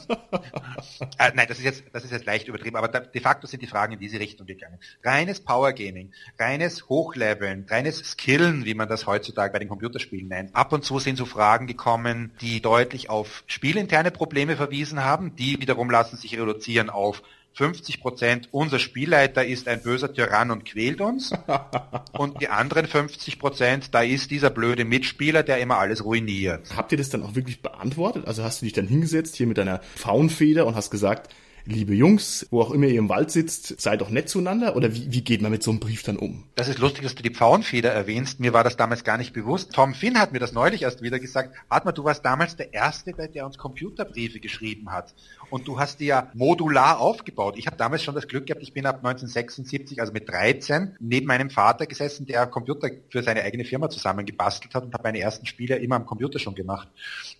[1.18, 3.62] äh, nein, das ist jetzt, das ist jetzt leicht übertrieben, aber da, de facto sind
[3.62, 4.80] die Fragen in diese Richtung gegangen.
[5.04, 10.56] Reines Power Gaming, reines Hochleveln, reines Skillen, wie man das heutzutage bei den Computerspielen nennt.
[10.56, 15.60] Ab und zu sind so Fragen gekommen, die deutlich auf spielinterne Probleme verwiesen haben, die
[15.60, 17.22] wiederum lassen sich reduzieren auf
[17.60, 21.34] 50 Prozent, unser Spielleiter ist ein böser Tyrann und quält uns.
[22.14, 26.70] und die anderen 50 Prozent, da ist dieser blöde Mitspieler, der immer alles ruiniert.
[26.74, 28.26] Habt ihr das dann auch wirklich beantwortet?
[28.26, 32.48] Also hast du dich dann hingesetzt hier mit deiner Faunfeder und hast gesagt, liebe Jungs,
[32.50, 34.76] wo auch immer ihr im Wald sitzt, seid doch nett zueinander?
[34.76, 36.46] Oder wie, wie geht man mit so einem Brief dann um?
[36.56, 38.40] Das ist lustig, dass du die Pfauenfeder erwähnst.
[38.40, 39.74] Mir war das damals gar nicht bewusst.
[39.74, 41.56] Tom Finn hat mir das neulich erst wieder gesagt.
[41.70, 45.14] Atma, du warst damals der Erste, der uns Computerbriefe geschrieben hat.
[45.50, 47.58] Und du hast die ja modular aufgebaut.
[47.58, 51.28] Ich habe damals schon das Glück gehabt, ich bin ab 1976, also mit 13, neben
[51.28, 55.46] meinem Vater gesessen, der Computer für seine eigene Firma zusammengebastelt hat und habe meine ersten
[55.46, 56.88] Spiele immer am Computer schon gemacht.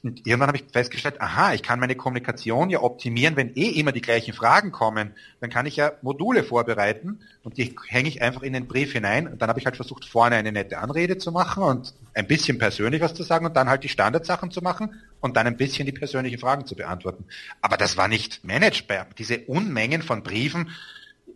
[0.04, 3.92] Und irgendwann habe ich festgestellt, aha, ich kann meine Kommunikation ja optimieren, wenn eh immer
[3.92, 8.42] die gleichen Fragen kommen, dann kann ich ja Module vorbereiten und die hänge ich einfach
[8.42, 9.28] in den Brief hinein.
[9.28, 12.58] Und dann habe ich halt versucht, vorne eine nette Anrede zu machen und ein bisschen
[12.58, 15.86] persönlich was zu sagen und dann halt die Standardsachen zu machen und dann ein bisschen
[15.86, 17.26] die persönlichen Fragen zu beantworten.
[17.62, 19.08] Aber das war nicht managebar.
[19.18, 20.70] Diese Unmengen von Briefen,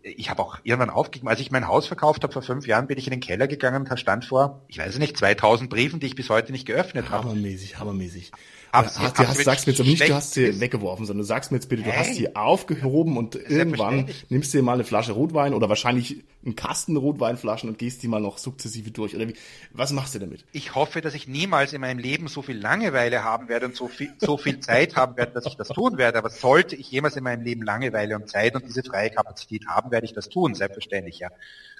[0.02, 2.98] ich habe auch irgendwann aufgegeben, als ich mein Haus verkauft habe vor fünf Jahren, bin
[2.98, 6.14] ich in den Keller gegangen und stand vor, ich weiß nicht, 2000 Briefen, die ich
[6.14, 7.24] bis heute nicht geöffnet habe.
[7.24, 8.32] Hammermäßig, hammermäßig.
[8.74, 11.52] Hast, hast, hast, sagst mir jetzt aber nicht, du hast sie weggeworfen, sondern du sagst
[11.52, 11.98] mir jetzt bitte, du hey.
[11.98, 16.56] hast sie aufgehoben und irgendwann nimmst du dir mal eine Flasche Rotwein oder wahrscheinlich einen
[16.56, 19.14] Kasten Rotweinflaschen und gehst die mal noch sukzessive durch.
[19.14, 19.34] Oder wie,
[19.72, 20.44] was machst du damit?
[20.52, 23.88] Ich hoffe, dass ich niemals in meinem Leben so viel Langeweile haben werde und so
[23.88, 26.18] viel, so viel Zeit haben werde, dass ich das tun werde.
[26.18, 29.90] Aber sollte ich jemals in meinem Leben Langeweile und Zeit und diese freie Kapazität haben,
[29.90, 31.28] werde ich das tun, selbstverständlich, ja.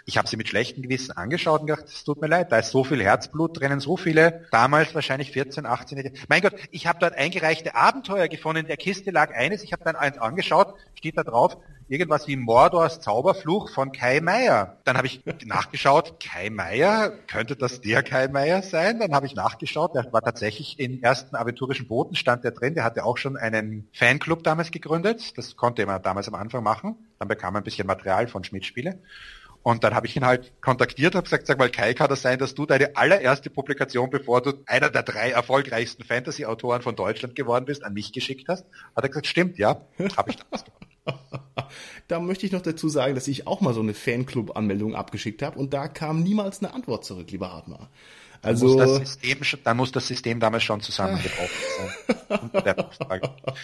[0.07, 2.71] Ich habe sie mit schlechtem Gewissen angeschaut und gedacht, es tut mir leid, da ist
[2.71, 7.15] so viel Herzblut drinnen, so viele, damals wahrscheinlich 14, 18, mein Gott, ich habe dort
[7.15, 8.61] eingereichte Abenteuer gefunden.
[8.61, 11.57] In der Kiste lag eines, ich habe dann eins angeschaut, steht da drauf,
[11.89, 14.77] irgendwas wie Mordors Zauberfluch von Kai Meier.
[14.85, 18.99] Dann habe ich nachgeschaut, Kai Meier, könnte das der Kai Meier sein?
[19.01, 22.85] Dann habe ich nachgeschaut, der war tatsächlich im ersten aventurischen Boten, stand der drin, der
[22.85, 27.29] hatte auch schon einen Fanclub damals gegründet, das konnte man damals am Anfang machen, dann
[27.29, 28.99] bekam man ein bisschen Material von Schmidt-Spiele.
[29.65, 32.39] Und dann habe ich ihn halt kontaktiert, habe gesagt, sag mal, Kai, kann das sein,
[32.39, 37.65] dass du deine allererste Publikation, bevor du einer der drei erfolgreichsten Fantasy-Autoren von Deutschland geworden
[37.65, 38.67] bist, an mich geschickt hast?
[38.95, 39.81] Hat er gesagt, stimmt, ja,
[40.19, 40.85] habe ich damals gemacht.
[42.09, 45.59] da möchte ich noch dazu sagen, dass ich auch mal so eine Fanclub-Anmeldung abgeschickt habe
[45.59, 47.89] und da kam niemals eine Antwort zurück, lieber Hartmar.
[48.45, 52.85] Also, muss das System, dann muss das System damals schon zusammengebrochen sein.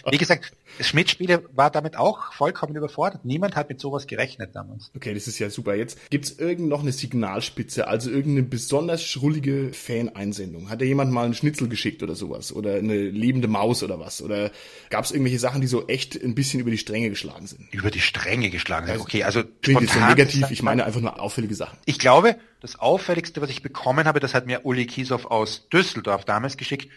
[0.10, 3.24] Wie gesagt, Schmidt-Spiele war damit auch vollkommen überfordert.
[3.24, 4.90] Niemand hat mit sowas gerechnet damals.
[4.94, 5.74] Okay, das ist ja super.
[5.74, 10.70] Jetzt gibt's irgend noch eine Signalspitze, also irgendeine besonders schrullige Fan-Einsendung.
[10.70, 12.52] Hat da jemand mal einen Schnitzel geschickt oder sowas?
[12.52, 14.22] Oder eine lebende Maus oder was?
[14.22, 14.50] Oder
[14.88, 17.72] gab's irgendwelche Sachen, die so echt ein bisschen über die Stränge geschlagen sind?
[17.72, 19.00] Über die Stränge geschlagen sind?
[19.00, 20.50] Okay, also klingt jetzt so negativ.
[20.50, 21.78] Ich meine einfach nur auffällige Sachen.
[21.84, 26.24] Ich glaube, das auffälligste, was ich bekommen habe, das hat mir Uli Kiesow aus Düsseldorf
[26.24, 26.90] damals geschickt,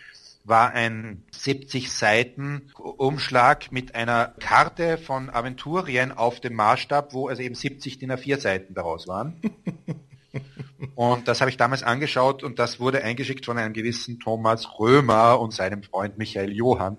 [0.46, 7.42] war ein 70 Seiten Umschlag mit einer Karte von Aventurien auf dem Maßstab, wo also
[7.42, 9.40] eben 70 DIN A4 Seiten daraus waren.
[10.96, 15.40] Und das habe ich damals angeschaut und das wurde eingeschickt von einem gewissen Thomas Römer
[15.40, 16.98] und seinem Freund Michael Johann.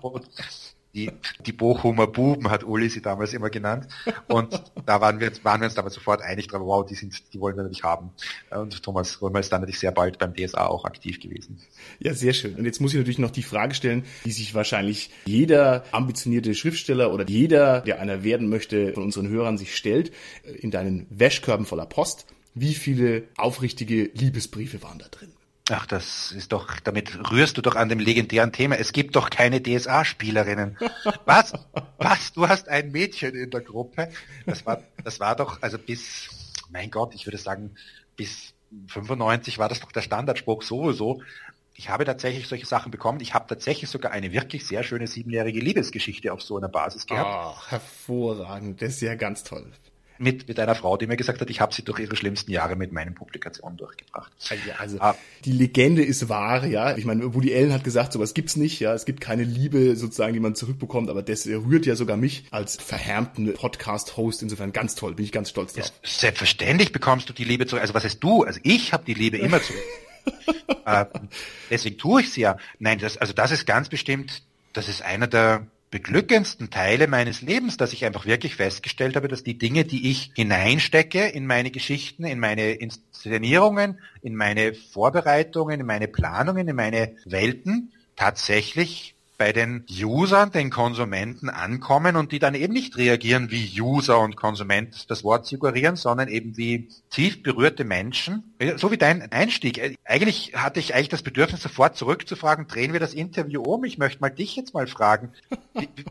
[0.00, 0.28] Und
[0.94, 1.10] die,
[1.46, 3.86] die Bochumer Buben hat Uli sie damals immer genannt.
[4.26, 7.40] Und da waren wir, waren wir uns damals sofort einig dran, wow, die sind, die
[7.40, 8.10] wollen wir natürlich haben.
[8.50, 11.60] Und Thomas Römer ist dann natürlich sehr bald beim DSA auch aktiv gewesen.
[12.00, 12.56] Ja, sehr schön.
[12.56, 17.12] Und jetzt muss ich natürlich noch die Frage stellen, die sich wahrscheinlich jeder ambitionierte Schriftsteller
[17.12, 20.12] oder jeder, der einer werden möchte, von unseren Hörern sich stellt,
[20.58, 22.26] in deinen Wäschkörben voller Post.
[22.54, 25.30] Wie viele aufrichtige Liebesbriefe waren da drin?
[25.68, 28.76] Ach, das ist doch, damit rührst du doch an dem legendären Thema.
[28.76, 30.76] Es gibt doch keine DSA-Spielerinnen.
[31.24, 31.52] Was?
[31.98, 32.32] Was?
[32.32, 34.10] Du hast ein Mädchen in der Gruppe?
[34.46, 36.28] Das war, das war doch, also bis,
[36.70, 37.76] mein Gott, ich würde sagen,
[38.16, 38.52] bis
[38.88, 41.22] 95 war das doch der Standardspruch sowieso.
[41.74, 43.20] Ich habe tatsächlich solche Sachen bekommen.
[43.20, 47.30] Ich habe tatsächlich sogar eine wirklich sehr schöne siebenjährige Liebesgeschichte auf so einer Basis gehabt.
[47.30, 48.82] Oh, hervorragend.
[48.82, 49.70] Das ist ja ganz toll
[50.20, 52.76] mit, mit einer Frau, die mir gesagt hat, ich habe sie durch ihre schlimmsten Jahre
[52.76, 54.30] mit meinen Publikationen durchgebracht.
[54.66, 55.16] Ja, also ah.
[55.44, 56.96] die Legende ist wahr, ja.
[56.96, 58.92] Ich meine, Woody Allen hat gesagt, sowas gibt's nicht, ja.
[58.94, 62.76] Es gibt keine Liebe sozusagen, die man zurückbekommt, aber das rührt ja sogar mich als
[62.76, 64.42] verhärmten Podcast-Host.
[64.42, 65.92] Insofern ganz toll, bin ich ganz stolz drauf.
[66.02, 67.82] Selbstverständlich bekommst du die Liebe zurück.
[67.82, 68.44] Also was heißt du?
[68.44, 69.82] Also ich habe die Liebe immer zurück.
[70.84, 71.06] äh,
[71.70, 72.58] deswegen tue ich sie ja.
[72.78, 77.76] Nein, das, also das ist ganz bestimmt, das ist einer der beglückendsten Teile meines Lebens,
[77.76, 82.24] dass ich einfach wirklich festgestellt habe, dass die Dinge, die ich hineinstecke in meine Geschichten,
[82.24, 89.86] in meine Inszenierungen, in meine Vorbereitungen, in meine Planungen, in meine Welten, tatsächlich bei den
[90.04, 95.24] Usern, den Konsumenten ankommen und die dann eben nicht reagieren wie User und Konsument das
[95.24, 98.54] Wort suggerieren, sondern eben wie tief berührte Menschen.
[98.76, 99.96] So wie dein Einstieg.
[100.04, 103.84] Eigentlich hatte ich eigentlich das Bedürfnis sofort zurückzufragen, drehen wir das Interview um.
[103.84, 105.32] Ich möchte mal dich jetzt mal fragen,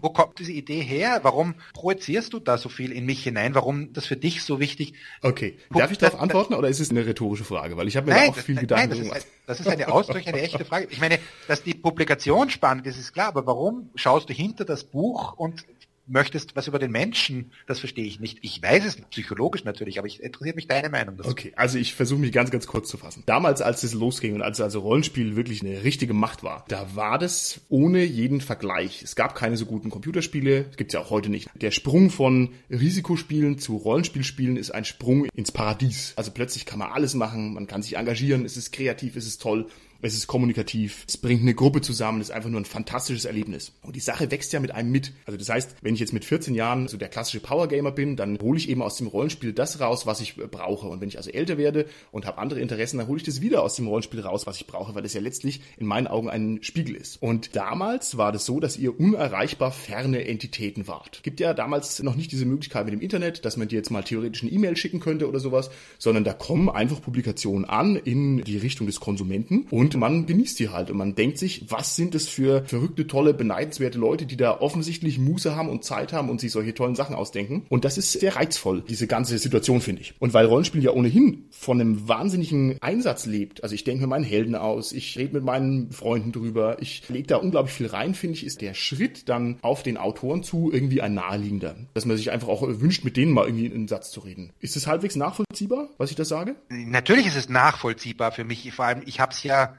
[0.02, 1.20] wo kommt diese Idee her?
[1.22, 3.54] Warum projizierst du da so viel in mich hinein?
[3.54, 4.96] Warum das für dich so wichtig?
[5.22, 5.60] Okay.
[5.70, 7.78] Darf ich darauf antworten oder ist es eine rhetorische Frage?
[7.78, 10.42] Weil ich habe mir nein, da auch viel Gedanken nein, das ist, eine ausdrücklich eine
[10.42, 10.88] echte Frage.
[10.92, 14.84] Ich meine, dass die Publikation spannend ist, ist klar, aber warum schaust du hinter das
[14.84, 15.66] Buch und
[16.10, 18.40] möchtest was über den Menschen, das verstehe ich nicht.
[18.42, 21.30] Ich weiß es psychologisch natürlich, aber ich interessiert mich deine Meinung dazu.
[21.30, 23.24] Okay, also ich versuche mich ganz, ganz kurz zu fassen.
[23.26, 27.18] Damals, als es losging und als also Rollenspiel wirklich eine richtige Macht war, da war
[27.18, 29.02] das ohne jeden Vergleich.
[29.04, 31.50] Es gab keine so guten Computerspiele, gibt es ja auch heute nicht.
[31.56, 36.14] Der Sprung von Risikospielen zu Rollenspielspielen ist ein Sprung ins Paradies.
[36.16, 39.42] Also plötzlich kann man alles machen, man kann sich engagieren, es ist kreativ, es ist
[39.42, 39.68] toll
[40.02, 43.74] es ist kommunikativ, es bringt eine Gruppe zusammen, es ist einfach nur ein fantastisches Erlebnis.
[43.82, 45.14] Und die Sache wächst ja mit einem mit.
[45.26, 48.40] Also das heißt, wenn ich jetzt mit 14 Jahren so der klassische Powergamer bin, dann
[48.40, 50.88] hole ich eben aus dem Rollenspiel das raus, was ich brauche.
[50.88, 53.62] Und wenn ich also älter werde und habe andere Interessen, dann hole ich das wieder
[53.64, 56.60] aus dem Rollenspiel raus, was ich brauche, weil es ja letztlich in meinen Augen ein
[56.62, 57.22] Spiegel ist.
[57.22, 61.24] Und damals war das so, dass ihr unerreichbar ferne Entitäten wart.
[61.24, 64.04] Gibt ja damals noch nicht diese Möglichkeit mit dem Internet, dass man dir jetzt mal
[64.04, 68.58] theoretisch eine E-Mail schicken könnte oder sowas, sondern da kommen einfach Publikationen an in die
[68.58, 72.16] Richtung des Konsumenten und und man genießt die halt und man denkt sich, was sind
[72.16, 76.40] es für verrückte, tolle, beneidenswerte Leute, die da offensichtlich Muße haben und Zeit haben und
[76.40, 77.66] sich solche tollen Sachen ausdenken.
[77.70, 80.14] Und das ist sehr reizvoll, diese ganze Situation, finde ich.
[80.20, 84.24] Und weil Rollenspiel ja ohnehin von einem wahnsinnigen Einsatz lebt, also ich denke mir meinen
[84.24, 88.36] Helden aus, ich rede mit meinen Freunden drüber, ich lege da unglaublich viel rein, finde
[88.36, 91.76] ich, ist der Schritt dann auf den Autoren zu irgendwie ein naheliegender.
[91.94, 94.52] Dass man sich einfach auch wünscht, mit denen mal irgendwie einen Satz zu reden.
[94.60, 96.56] Ist es halbwegs nachvollziehbar, was ich da sage?
[96.70, 98.72] Natürlich ist es nachvollziehbar für mich.
[98.74, 99.76] Vor allem, ich habe es ja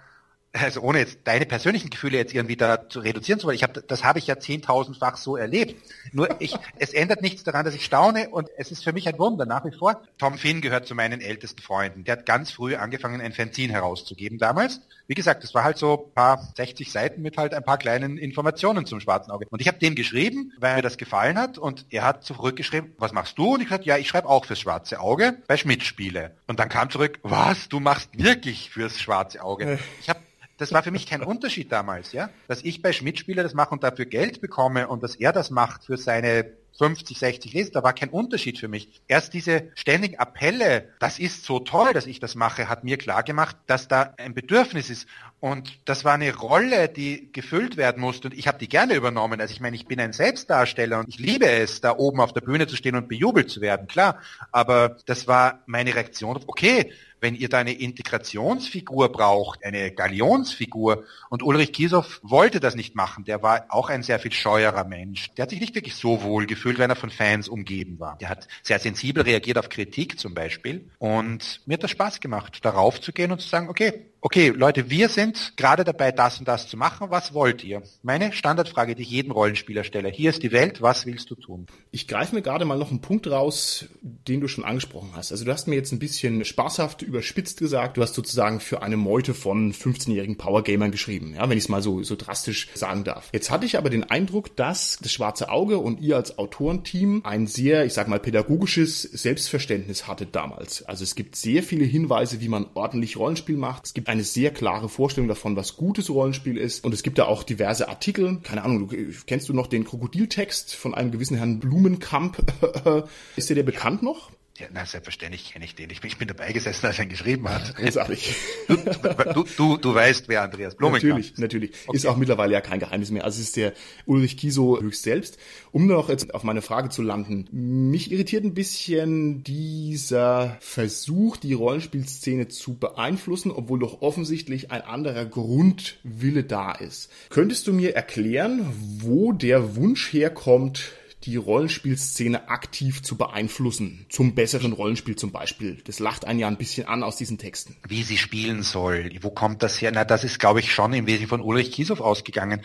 [0.53, 3.83] also ohne jetzt deine persönlichen Gefühle jetzt irgendwie da zu reduzieren zu wollen, ich habe,
[3.83, 5.81] das habe ich ja zehntausendfach so erlebt.
[6.13, 9.19] Nur ich, es ändert nichts daran, dass ich staune und es ist für mich ein
[9.19, 10.03] Wunder nach wie vor.
[10.19, 12.05] Tom Finn gehört zu meinen ältesten Freunden.
[12.05, 14.81] Der hat ganz früh angefangen, ein Fanzin herauszugeben damals.
[15.07, 18.19] Wie gesagt, das war halt so ein paar 60 Seiten mit halt ein paar kleinen
[18.19, 19.47] Informationen zum Schwarzen Auge.
[19.51, 23.13] Und ich habe dem geschrieben, weil mir das gefallen hat und er hat zurückgeschrieben, was
[23.13, 23.55] machst du?
[23.55, 26.33] Und ich gesagt, ja, ich schreibe auch fürs Schwarze Auge bei Schmidt Spiele.
[26.49, 29.79] Und dann kam zurück, was, du machst wirklich fürs Schwarze Auge?
[30.01, 30.21] Ich habe
[30.61, 32.29] das war für mich kein Unterschied damals, ja.
[32.47, 35.51] Dass ich bei Schmidt spiele, das mache und dafür Geld bekomme und dass er das
[35.51, 38.89] macht für seine 50, 60 Leser, da war kein Unterschied für mich.
[39.07, 43.23] Erst diese ständigen Appelle, das ist so toll, dass ich das mache, hat mir klar
[43.23, 45.07] gemacht, dass da ein Bedürfnis ist.
[45.41, 49.41] Und das war eine Rolle, die gefüllt werden musste und ich habe die gerne übernommen.
[49.41, 52.43] Also ich meine, ich bin ein Selbstdarsteller und ich liebe es, da oben auf der
[52.43, 54.21] Bühne zu stehen und bejubelt zu werden, klar.
[54.53, 61.05] Aber das war meine Reaktion auf, okay, wenn ihr da eine Integrationsfigur braucht, eine Galionsfigur,
[61.29, 65.31] und Ulrich Kiesow wollte das nicht machen, der war auch ein sehr viel scheuerer Mensch.
[65.37, 68.19] Der hat sich nicht wirklich so wohl gefühlt, wenn er von Fans umgeben war.
[68.19, 70.89] Der hat sehr sensibel reagiert auf Kritik zum Beispiel.
[70.99, 74.91] Und mir hat das Spaß gemacht, darauf zu gehen und zu sagen, okay, okay, Leute,
[74.91, 77.11] wir sind gerade dabei, das und das zu machen.
[77.11, 77.83] Was wollt ihr?
[78.03, 80.11] Meine Standardfrage, die ich jedem Rollenspieler stelle.
[80.11, 81.67] Hier ist die Welt, was willst du tun?
[81.91, 85.33] Ich greife mir gerade mal noch einen Punkt raus, den du schon angesprochen hast.
[85.33, 88.97] Also du hast mir jetzt ein bisschen spaßhaft überspitzt gesagt, du hast sozusagen für eine
[88.97, 93.31] Meute von 15-jährigen Powergamern geschrieben, ja, wenn ich es mal so, so drastisch sagen darf.
[93.33, 97.47] Jetzt hatte ich aber den Eindruck, dass das Schwarze Auge und ihr als Autorenteam ein
[97.47, 100.83] sehr, ich sag mal, pädagogisches Selbstverständnis hattet damals.
[100.83, 103.87] Also es gibt sehr viele Hinweise, wie man ordentlich Rollenspiel macht.
[103.87, 106.85] Es gibt eine sehr klare Vorstellung davon, was gutes Rollenspiel ist.
[106.85, 108.41] Und es gibt da auch diverse Artikel.
[108.43, 108.97] Keine Ahnung, du,
[109.27, 112.39] kennst du noch den Krokodiltext von einem gewissen Herrn Blumenkamp?
[113.37, 114.33] ist dir der bekannt noch?
[114.61, 115.89] Ja, na, selbstverständlich kenne ich den.
[115.89, 117.77] Ich bin, ich bin dabei gesessen, als er ihn geschrieben hat.
[117.77, 118.35] Großartig.
[118.69, 121.71] Du, du, du, du weißt, wer Andreas Blumenkamp Natürlich, natürlich.
[121.87, 121.97] Okay.
[121.97, 123.25] Ist auch mittlerweile ja kein Geheimnis mehr.
[123.25, 123.73] Also es ist der
[124.05, 125.39] Ulrich Kiso höchst selbst.
[125.73, 127.49] Um noch jetzt auf meine Frage zu landen.
[127.91, 135.25] Mich irritiert ein bisschen dieser Versuch, die Rollenspielszene zu beeinflussen, obwohl doch offensichtlich ein anderer
[135.25, 137.11] Grundwille da ist.
[137.31, 140.93] Könntest du mir erklären, wo der Wunsch herkommt,
[141.25, 144.07] die Rollenspielszene aktiv zu beeinflussen.
[144.09, 145.81] Zum besseren Rollenspiel zum Beispiel.
[145.85, 147.77] Das lacht einen ja ein bisschen an aus diesen Texten.
[147.87, 149.11] Wie sie spielen soll.
[149.21, 149.91] Wo kommt das her?
[149.93, 152.63] Na, das ist, glaube ich, schon im Wesentlichen von Ulrich Kiesow ausgegangen.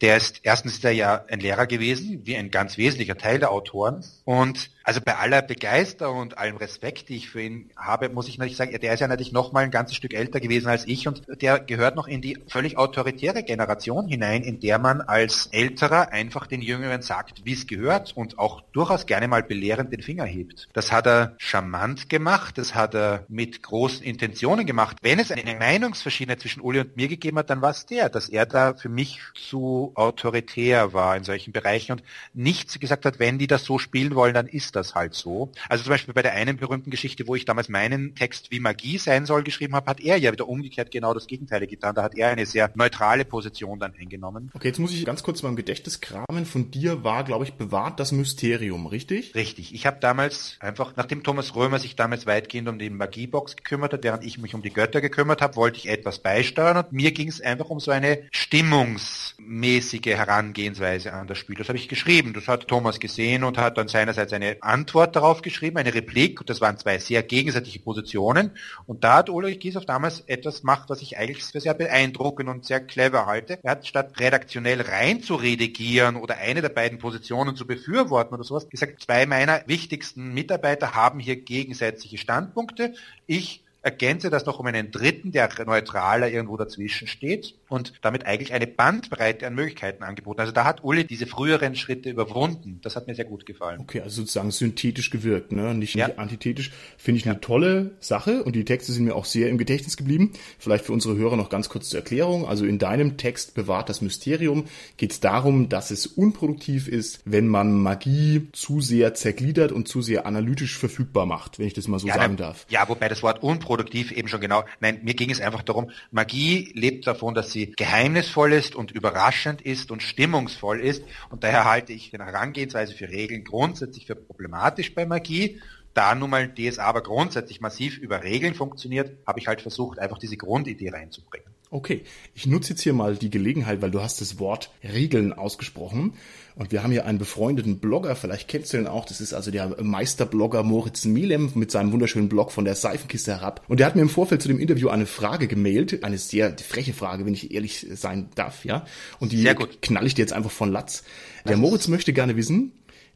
[0.00, 3.50] Der ist, erstens ist er ja ein Lehrer gewesen, wie ein ganz wesentlicher Teil der
[3.50, 4.02] Autoren.
[4.24, 8.38] Und also bei aller Begeisterung und allem Respekt, die ich für ihn habe, muss ich
[8.38, 11.06] natürlich sagen, der ist ja natürlich noch mal ein ganzes Stück älter gewesen als ich
[11.06, 16.10] und der gehört noch in die völlig autoritäre Generation hinein, in der man als Älterer
[16.10, 20.24] einfach den Jüngeren sagt, wie es gehört und auch durchaus gerne mal belehrend den Finger
[20.24, 20.68] hebt.
[20.72, 24.96] Das hat er charmant gemacht, das hat er mit großen Intentionen gemacht.
[25.02, 28.28] Wenn es eine Meinungsverschiedenheit zwischen Uli und mir gegeben hat, dann war es der, dass
[28.28, 32.02] er da für mich zu autoritär war in solchen Bereichen und
[32.34, 35.52] nichts gesagt hat, wenn die das so spielen wollen, dann ist das halt so.
[35.68, 38.98] Also zum Beispiel bei der einen berühmten Geschichte, wo ich damals meinen Text wie Magie
[38.98, 41.94] sein soll geschrieben habe, hat er ja wieder umgekehrt genau das Gegenteil getan.
[41.94, 44.50] Da hat er eine sehr neutrale Position dann eingenommen.
[44.54, 46.46] Okay, jetzt muss ich ganz kurz beim Gedächtnis kramen.
[46.46, 49.34] Von dir war, glaube ich, bewahrt das Mysterium, richtig?
[49.34, 49.74] Richtig.
[49.74, 54.04] Ich habe damals einfach, nachdem Thomas Römer sich damals weitgehend um die Magiebox gekümmert hat,
[54.04, 57.28] während ich mich um die Götter gekümmert habe, wollte ich etwas beisteuern und mir ging
[57.28, 61.56] es einfach um so eine stimmungsmäßige Herangehensweise an das Spiel.
[61.56, 62.32] Das habe ich geschrieben.
[62.32, 66.44] Das hat Thomas gesehen und hat dann seinerseits eine Antwort darauf geschrieben, eine Replik.
[66.46, 68.52] Das waren zwei sehr gegenseitige Positionen.
[68.86, 72.64] Und da hat Ulrich Giesow damals etwas gemacht, was ich eigentlich für sehr beeindruckend und
[72.64, 73.58] sehr clever halte.
[73.62, 78.44] Er hat statt redaktionell rein zu redigieren oder eine der beiden Positionen zu befürworten oder
[78.44, 82.94] sowas, gesagt, zwei meiner wichtigsten Mitarbeiter haben hier gegensätzliche Standpunkte.
[83.26, 88.52] Ich ergänze das noch um einen dritten, der neutraler irgendwo dazwischen steht und damit eigentlich
[88.52, 90.40] eine Bandbreite an Möglichkeiten angeboten.
[90.40, 92.80] Also da hat Uli diese früheren Schritte überwunden.
[92.82, 93.80] Das hat mir sehr gut gefallen.
[93.80, 95.74] Okay, also sozusagen synthetisch gewirkt, ne?
[95.74, 96.08] nicht, ja.
[96.08, 96.72] nicht antithetisch.
[96.98, 97.32] Finde ich ja.
[97.32, 100.32] eine tolle Sache und die Texte sind mir auch sehr im Gedächtnis geblieben.
[100.58, 102.46] Vielleicht für unsere Hörer noch ganz kurz zur Erklärung.
[102.46, 104.66] Also in deinem Text bewahrt das Mysterium
[104.96, 110.02] geht es darum, dass es unproduktiv ist, wenn man Magie zu sehr zergliedert und zu
[110.02, 112.66] sehr analytisch verfügbar macht, wenn ich das mal so ja, sagen darf.
[112.68, 114.64] Ja, wobei das Wort unproduktiv produktiv eben schon genau.
[114.80, 119.62] Nein, mir ging es einfach darum, Magie lebt davon, dass sie geheimnisvoll ist und überraschend
[119.62, 121.04] ist und stimmungsvoll ist.
[121.28, 125.60] Und daher halte ich eine Herangehensweise für Regeln grundsätzlich für problematisch bei Magie.
[125.94, 130.18] Da nun mal DSA aber grundsätzlich massiv über Regeln funktioniert, habe ich halt versucht, einfach
[130.18, 131.46] diese Grundidee reinzubringen.
[131.72, 132.02] Okay,
[132.34, 136.14] ich nutze jetzt hier mal die Gelegenheit, weil du hast das Wort Regeln ausgesprochen.
[136.56, 139.52] Und wir haben hier einen befreundeten Blogger, vielleicht kennst du ihn auch, das ist also
[139.52, 143.62] der Meisterblogger Moritz Mielem mit seinem wunderschönen Blog von der Seifenkiste herab.
[143.68, 146.92] Und der hat mir im Vorfeld zu dem Interview eine Frage gemailt, eine sehr freche
[146.92, 148.84] Frage, wenn ich ehrlich sein darf, ja.
[149.20, 149.44] Und die
[149.80, 151.04] knall ich dir jetzt einfach von Latz.
[151.46, 152.72] Der Moritz möchte gerne wissen,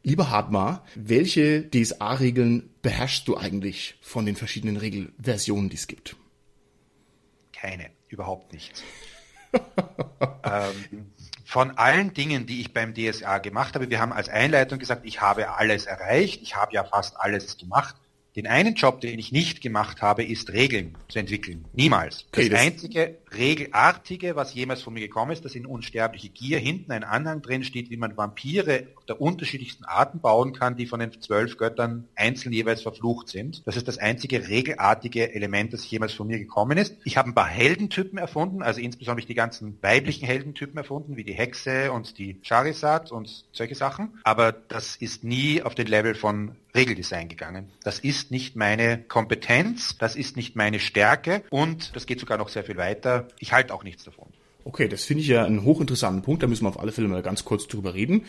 [0.07, 6.17] Lieber Hartmar, welche DSA-Regeln beherrschst du eigentlich von den verschiedenen Regelversionen, die es gibt?
[7.55, 8.83] Keine, überhaupt nichts.
[9.53, 11.11] ähm,
[11.45, 15.21] von allen Dingen, die ich beim DSA gemacht habe, wir haben als Einleitung gesagt, ich
[15.21, 17.95] habe alles erreicht, ich habe ja fast alles gemacht.
[18.35, 21.67] Den einen Job, den ich nicht gemacht habe, ist Regeln zu entwickeln.
[21.73, 22.27] Niemals.
[22.33, 26.59] Okay, das, das einzige Regelartige, was jemals von mir gekommen ist, dass in Unsterbliche Gier
[26.59, 31.01] hinten ein Anhang drin steht, wie man Vampire der unterschiedlichsten Arten bauen kann, die von
[31.01, 33.67] den zwölf Göttern einzeln jeweils verflucht sind.
[33.67, 36.97] Das ist das einzige regelartige Element, das jemals von mir gekommen ist.
[37.05, 41.35] Ich habe ein paar Heldentypen erfunden, also insbesondere die ganzen weiblichen Heldentypen erfunden, wie die
[41.35, 44.19] Hexe und die Charizard und solche Sachen.
[44.25, 47.71] Aber das ist nie auf den Level von Regeldesign gegangen.
[47.85, 52.49] Das ist nicht meine Kompetenz, das ist nicht meine Stärke und das geht sogar noch
[52.49, 53.24] sehr viel weiter.
[53.39, 54.29] Ich halte auch nichts davon.
[54.67, 57.21] Okay, das finde ich ja einen hochinteressanten Punkt, da müssen wir auf alle Fälle mal
[57.21, 58.25] ganz kurz drüber reden.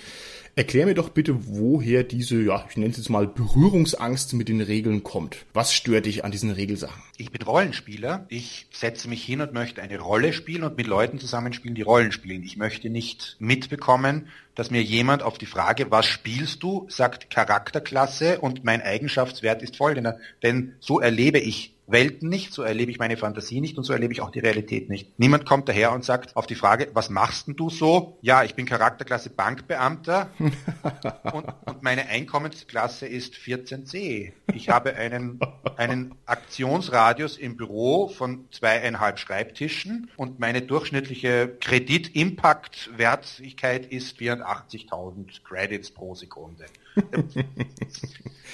[0.57, 4.59] Erklär mir doch bitte, woher diese, ja, ich nenne es jetzt mal Berührungsangst mit den
[4.59, 5.45] Regeln kommt.
[5.53, 7.01] Was stört dich an diesen Regelsachen?
[7.17, 8.25] Ich bin Rollenspieler.
[8.27, 12.11] Ich setze mich hin und möchte eine Rolle spielen und mit Leuten zusammenspielen, die Rollen
[12.11, 12.43] spielen.
[12.43, 18.39] Ich möchte nicht mitbekommen, dass mir jemand auf die Frage, was spielst du, sagt Charakterklasse
[18.39, 20.19] und mein Eigenschaftswert ist folgender.
[20.43, 24.11] Denn so erlebe ich Welten nicht, so erlebe ich meine Fantasie nicht und so erlebe
[24.11, 25.19] ich auch die Realität nicht.
[25.19, 28.17] Niemand kommt daher und sagt auf die Frage, was machst denn du so?
[28.21, 34.33] Ja, ich bin Charakterklasse Bankbeamter und, und, meine Einkommensklasse ist 14c.
[34.53, 35.39] Ich habe einen,
[35.77, 46.15] einen Aktionsradius im Büro von zweieinhalb Schreibtischen und meine durchschnittliche Kredit-Impact-Wertigkeit ist 84.000 Credits pro
[46.15, 46.65] Sekunde.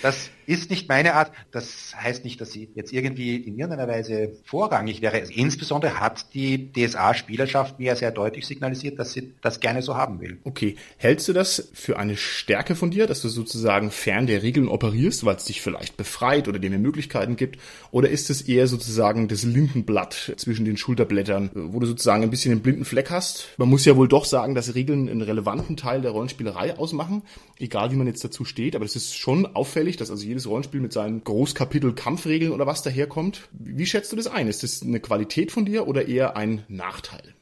[0.02, 1.32] Das ist nicht meine Art.
[1.52, 5.20] Das heißt nicht, dass sie jetzt irgendwie in irgendeiner Weise vorrangig wäre.
[5.20, 10.40] Insbesondere hat die DSA-Spielerschaft mir sehr deutlich signalisiert, dass sie das gerne so haben will.
[10.44, 10.76] Okay.
[10.98, 15.24] Hältst du das für eine Stärke von dir, dass du sozusagen fern der Regeln operierst,
[15.26, 17.60] weil es dich vielleicht befreit oder dir mehr Möglichkeiten gibt?
[17.92, 22.52] Oder ist es eher sozusagen das Lindenblatt zwischen den Schulterblättern, wo du sozusagen ein bisschen
[22.52, 23.50] einen blinden Fleck hast?
[23.58, 27.22] Man muss ja wohl doch sagen, dass Regeln einen relevanten Teil der Rollenspielerei ausmachen,
[27.60, 28.76] egal wie man jetzt dazu steht.
[28.76, 32.82] Aber es ist schon auffällig, dass also jedes Rollenspiel mit seinen Großkapitel Kampfregeln oder was
[32.82, 33.50] daherkommt.
[33.52, 34.48] Wie schätzt du das ein?
[34.48, 37.36] Ist das eine Qualität von dir oder eher ein Nachteil?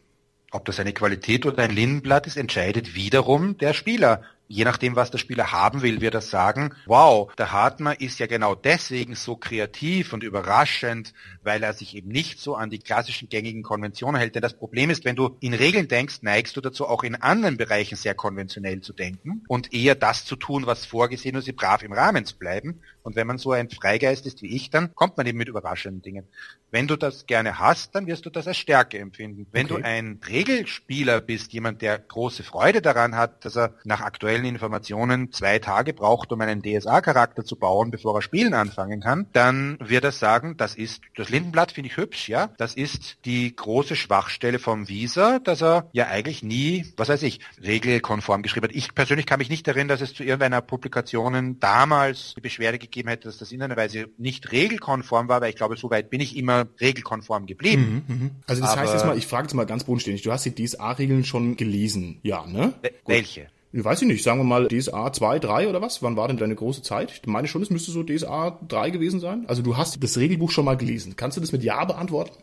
[0.51, 5.11] Ob das eine Qualität oder ein Lindenblatt ist, entscheidet wiederum der Spieler je nachdem, was
[5.11, 9.35] der Spieler haben will, wird er sagen, wow, der Hartmer ist ja genau deswegen so
[9.35, 14.33] kreativ und überraschend, weil er sich eben nicht so an die klassischen gängigen Konventionen hält.
[14.33, 17.57] Denn das Problem ist, wenn du in Regeln denkst, neigst du dazu auch in anderen
[17.57, 21.93] Bereichen sehr konventionell zu denken und eher das zu tun, was vorgesehen ist, brav im
[21.93, 22.81] Rahmen zu bleiben.
[23.03, 26.01] Und wenn man so ein Freigeist ist wie ich, dann kommt man eben mit überraschenden
[26.01, 26.27] Dingen.
[26.71, 29.47] Wenn du das gerne hast, dann wirst du das als Stärke empfinden.
[29.51, 29.81] Wenn okay.
[29.81, 35.31] du ein Regelspieler bist, jemand, der große Freude daran hat, dass er nach aktuellen Informationen
[35.31, 40.03] zwei Tage braucht, um einen DSA-Charakter zu bauen, bevor er spielen anfangen kann, dann wird
[40.03, 44.59] er sagen, das ist, das Lindenblatt finde ich hübsch, ja, das ist die große Schwachstelle
[44.59, 48.75] vom Visa, dass er ja eigentlich nie, was weiß ich, regelkonform geschrieben hat.
[48.75, 53.09] Ich persönlich kann mich nicht erinnern, dass es zu irgendeiner Publikationen damals die Beschwerde gegeben
[53.09, 56.21] hätte, dass das in einer Weise nicht regelkonform war, weil ich glaube, so weit bin
[56.21, 58.03] ich immer regelkonform geblieben.
[58.07, 58.29] Mhm, mh.
[58.47, 60.55] Also das Aber heißt jetzt mal, ich frage jetzt mal ganz bodenständig, du hast die
[60.55, 62.73] DSA-Regeln schon gelesen, ja, ne?
[63.05, 63.47] Welche?
[63.71, 66.01] Weiß ich nicht, sagen wir mal DSA 2, 3 oder was?
[66.01, 67.11] Wann war denn deine große Zeit?
[67.11, 69.45] Ich meine schon, es müsste so DSA 3 gewesen sein.
[69.47, 71.15] Also du hast das Regelbuch schon mal gelesen.
[71.15, 72.33] Kannst du das mit Ja beantworten?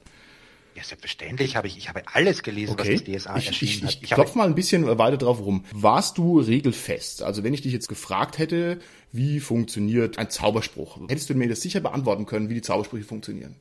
[0.77, 2.95] Ja, selbstverständlich habe ich, ich habe alles gelesen, okay.
[2.95, 3.95] was das DSA ich, erschienen ich, ich, hat.
[3.95, 5.65] Ich, ich klopfe mal ein bisschen weiter drauf rum.
[5.73, 7.23] Warst du regelfest?
[7.23, 8.79] Also wenn ich dich jetzt gefragt hätte,
[9.11, 13.57] wie funktioniert ein Zauberspruch, hättest du mir das sicher beantworten können, wie die Zaubersprüche funktionieren?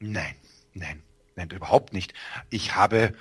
[0.00, 0.34] Nein,
[0.74, 1.02] nein,
[1.40, 2.14] nein, überhaupt nicht.
[2.50, 3.14] Ich habe,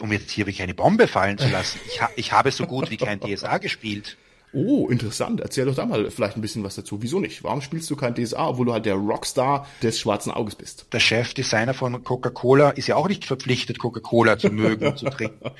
[0.00, 2.96] um jetzt hier keine Bombe fallen zu lassen, ich, ha, ich habe so gut wie
[2.96, 4.16] kein DSA gespielt.
[4.52, 5.40] Oh, interessant.
[5.40, 7.02] Erzähl doch da mal vielleicht ein bisschen was dazu.
[7.02, 7.44] Wieso nicht?
[7.44, 10.86] Warum spielst du kein DSA, obwohl du halt der Rockstar des schwarzen Auges bist?
[10.92, 15.50] Der Chefdesigner von Coca-Cola ist ja auch nicht verpflichtet, Coca-Cola zu mögen und zu trinken.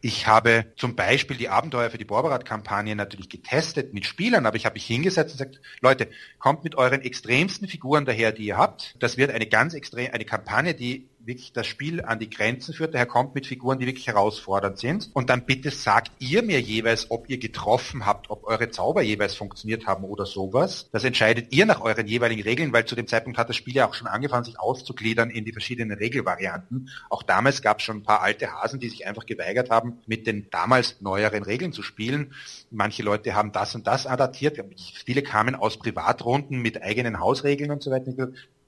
[0.00, 4.64] Ich habe zum Beispiel die Abenteuer für die Borberat-Kampagne natürlich getestet mit Spielern, aber ich
[4.64, 8.94] habe mich hingesetzt und gesagt, Leute, kommt mit euren extremsten Figuren daher, die ihr habt.
[8.98, 12.94] Das wird eine ganz extrem, eine Kampagne, die wirklich das Spiel an die Grenzen führt.
[12.94, 15.10] Daher kommt mit Figuren, die wirklich herausfordernd sind.
[15.12, 19.34] Und dann bitte sagt ihr mir jeweils, ob ihr getroffen habt, ob eure Zauber jeweils
[19.34, 20.88] funktioniert haben oder sowas.
[20.90, 23.86] Das entscheidet ihr nach euren jeweiligen Regeln, weil zu dem Zeitpunkt hat das Spiel ja
[23.86, 26.88] auch schon angefangen, sich auszugliedern in die verschiedenen Regelvarianten.
[27.10, 30.26] Auch damals gab es schon ein paar alte Hasen, die sich einfach geweigert haben, mit
[30.26, 32.32] den damals neueren Regeln zu spielen.
[32.70, 34.58] Manche Leute haben das und das adaptiert.
[35.04, 38.12] Viele kamen aus Privatrunden mit eigenen Hausregeln und so weiter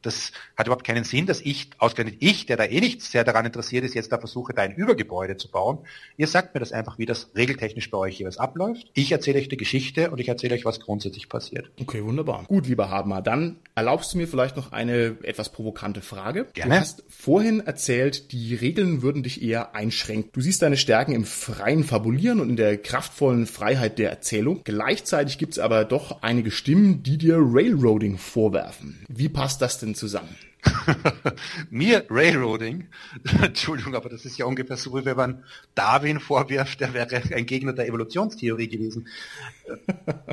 [0.02, 3.46] das hat überhaupt keinen Sinn, dass ich, ausgerechnet ich, der da eh nicht sehr daran
[3.46, 5.78] interessiert ist, jetzt da versuche, da ein Übergebäude zu bauen.
[6.16, 8.90] Ihr sagt mir das einfach, wie das regeltechnisch bei euch jeweils abläuft.
[8.94, 11.70] Ich erzähle euch die Geschichte und ich erzähle euch, was grundsätzlich passiert.
[11.80, 12.44] Okay, wunderbar.
[12.46, 16.46] Gut, lieber Hadmar, dann erlaubst du mir vielleicht noch eine etwas provokante Frage.
[16.54, 16.74] Gerne.
[16.74, 20.30] Du hast vorhin erzählt, die Regeln würden dich eher einschränken.
[20.32, 24.62] Du siehst deine Stärken im freien Fabulieren und in der kraftvollen Freiheit der Erzählung.
[24.64, 29.04] Gleichzeitig gibt es aber doch einige Stimmen, die dir Railroading vorwerfen.
[29.08, 30.36] Wie passt das denn denn zusammen?
[31.70, 32.88] Mir Railroading,
[33.42, 37.46] Entschuldigung, aber das ist ja ungefähr so, wie wenn man Darwin vorwirft, der wäre ein
[37.46, 39.08] Gegner der Evolutionstheorie gewesen.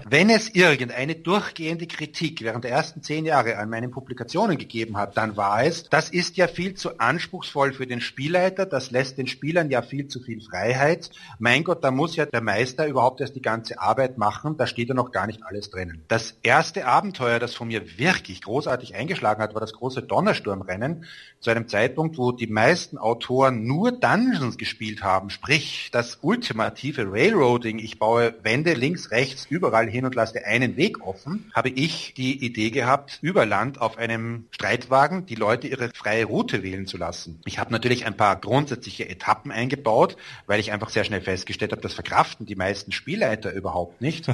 [0.10, 5.18] Wenn es irgendeine durchgehende Kritik während der ersten zehn Jahre an meinen Publikationen gegeben hat,
[5.18, 9.28] dann war es, das ist ja viel zu anspruchsvoll für den Spielleiter, das lässt den
[9.28, 11.10] Spielern ja viel zu viel Freiheit.
[11.40, 14.90] Mein Gott, da muss ja der Meister überhaupt erst die ganze Arbeit machen, da steht
[14.90, 16.04] ja noch gar nicht alles drinnen.
[16.08, 21.06] Das erste Abenteuer, das von mir wirklich großartig eingeschlagen hat, war das große Donnersturmrennen,
[21.40, 27.80] zu einem Zeitpunkt, wo die meisten Autoren nur Dungeons gespielt haben, sprich das ultimative Railroading,
[27.80, 32.14] ich baue Wände links, rechts, rechts überall hin und lasse einen Weg offen, habe ich
[32.16, 36.98] die Idee gehabt, über Land auf einem Streitwagen die Leute ihre freie Route wählen zu
[36.98, 37.42] lassen.
[37.46, 40.16] Ich habe natürlich ein paar grundsätzliche Etappen eingebaut,
[40.46, 44.28] weil ich einfach sehr schnell festgestellt habe, das verkraften die meisten Spielleiter überhaupt nicht.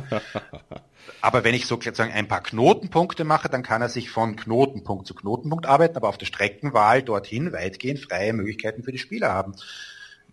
[1.22, 5.16] aber wenn ich sozusagen ein paar Knotenpunkte mache, dann kann er sich von Knotenpunkt zu
[5.16, 9.56] Knotenpunkt arbeiten, aber auf der Streckenwahl dorthin weitgehend freie Möglichkeiten für die Spieler haben.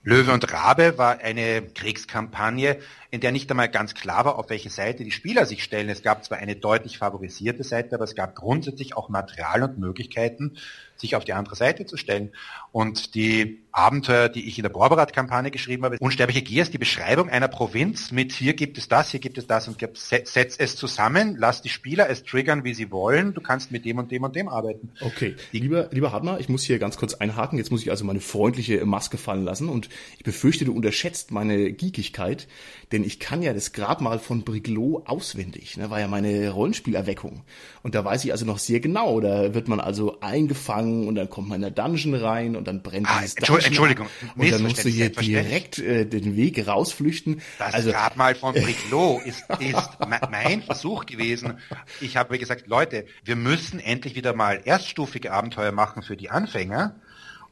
[0.02, 2.78] Löwe und Rabe war eine Kriegskampagne,
[3.10, 5.90] in der nicht einmal ganz klar war, auf welche Seite die Spieler sich stellen.
[5.90, 10.56] Es gab zwar eine deutlich favorisierte Seite, aber es gab grundsätzlich auch Material und Möglichkeiten,
[10.96, 12.32] sich auf die andere Seite zu stellen.
[12.72, 17.28] Und die Abenteuer, die ich in der Borberat-Kampagne geschrieben habe, Unsterbliche Gier ist die Beschreibung
[17.28, 21.36] einer Provinz mit hier gibt es das, hier gibt es das und setz es zusammen,
[21.38, 24.34] lass die Spieler es triggern, wie sie wollen, du kannst mit dem und dem und
[24.34, 24.90] dem arbeiten.
[25.00, 28.20] Okay, lieber, lieber Hartner, ich muss hier ganz kurz einhaken, jetzt muss ich also meine
[28.20, 32.48] freundliche Maske fallen lassen und ich befürchte, du unterschätzt meine Geekigkeit,
[32.92, 37.42] denn ich kann ja das Grabmal von Briglow auswendig, ne, war ja meine Rollenspielerweckung
[37.82, 41.30] und da weiß ich also noch sehr genau, da wird man also eingefangen und dann
[41.30, 44.06] kommt man in der Dungeon rein und dann brennt ah, dieses Dungeon Entschuldigung,
[44.36, 47.40] und dann musst du hier direkt äh, den Weg rausflüchten.
[47.58, 49.88] Das also, Grabmal von Briglow ist, ist
[50.30, 51.58] mein Versuch gewesen.
[52.00, 56.94] Ich habe gesagt, Leute, wir müssen endlich wieder mal erststufige Abenteuer machen für die Anfänger.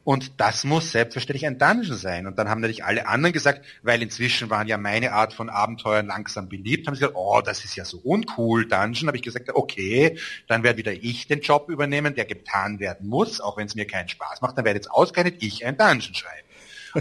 [0.09, 2.25] Und das muss selbstverständlich ein Dungeon sein.
[2.25, 6.07] Und dann haben natürlich alle anderen gesagt, weil inzwischen waren ja meine Art von Abenteuern
[6.07, 9.05] langsam beliebt, haben sie gesagt, oh, das ist ja so uncool, Dungeon.
[9.05, 13.39] Habe ich gesagt, okay, dann werde wieder ich den Job übernehmen, der getan werden muss,
[13.39, 14.57] auch wenn es mir keinen Spaß macht.
[14.57, 16.47] Dann werde jetzt ausgerechnet ich ein Dungeon schreiben.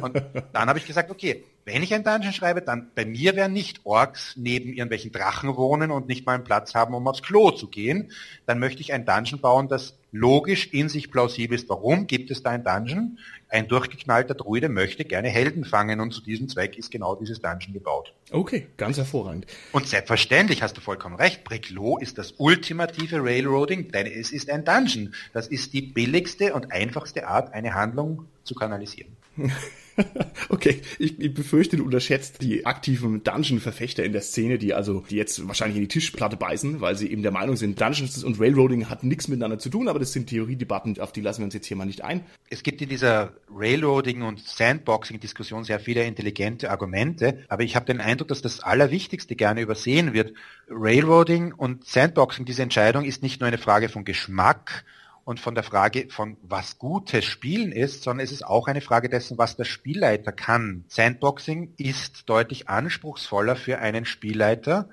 [0.02, 3.54] Und dann habe ich gesagt, okay, wenn ich ein Dungeon schreibe, dann bei mir werden
[3.54, 7.52] nicht Orks neben irgendwelchen Drachen wohnen und nicht mal einen Platz haben, um aufs Klo
[7.52, 8.12] zu gehen.
[8.44, 11.68] Dann möchte ich ein Dungeon bauen, das logisch in sich plausibel ist.
[11.68, 13.18] Warum gibt es da ein Dungeon?
[13.48, 17.72] Ein durchgeknallter Druide möchte gerne Helden fangen und zu diesem Zweck ist genau dieses Dungeon
[17.72, 18.12] gebaut.
[18.30, 19.46] Okay, ganz hervorragend.
[19.72, 21.44] Und selbstverständlich hast du vollkommen recht.
[21.44, 25.14] Bricklow ist das ultimative Railroading, denn es ist ein Dungeon.
[25.32, 29.16] Das ist die billigste und einfachste Art, eine Handlung zu kanalisieren.
[30.48, 35.16] okay, ich, ich, befürchte, du unterschätzt die aktiven Dungeon-Verfechter in der Szene, die also die
[35.16, 38.88] jetzt wahrscheinlich in die Tischplatte beißen, weil sie eben der Meinung sind, Dungeons und Railroading
[38.88, 41.66] hat nichts miteinander zu tun, aber das sind Theoriedebatten, auf die lassen wir uns jetzt
[41.66, 42.24] hier mal nicht ein.
[42.50, 48.00] Es gibt in dieser Railroading- und Sandboxing-Diskussion sehr viele intelligente Argumente, aber ich habe den
[48.00, 50.32] Eindruck, dass das Allerwichtigste gerne übersehen wird.
[50.68, 54.84] Railroading und Sandboxing, diese Entscheidung ist nicht nur eine Frage von Geschmack,
[55.28, 59.10] und von der Frage von was gutes Spielen ist, sondern es ist auch eine Frage
[59.10, 60.86] dessen, was der Spielleiter kann.
[60.88, 64.88] Sandboxing ist deutlich anspruchsvoller für einen Spielleiter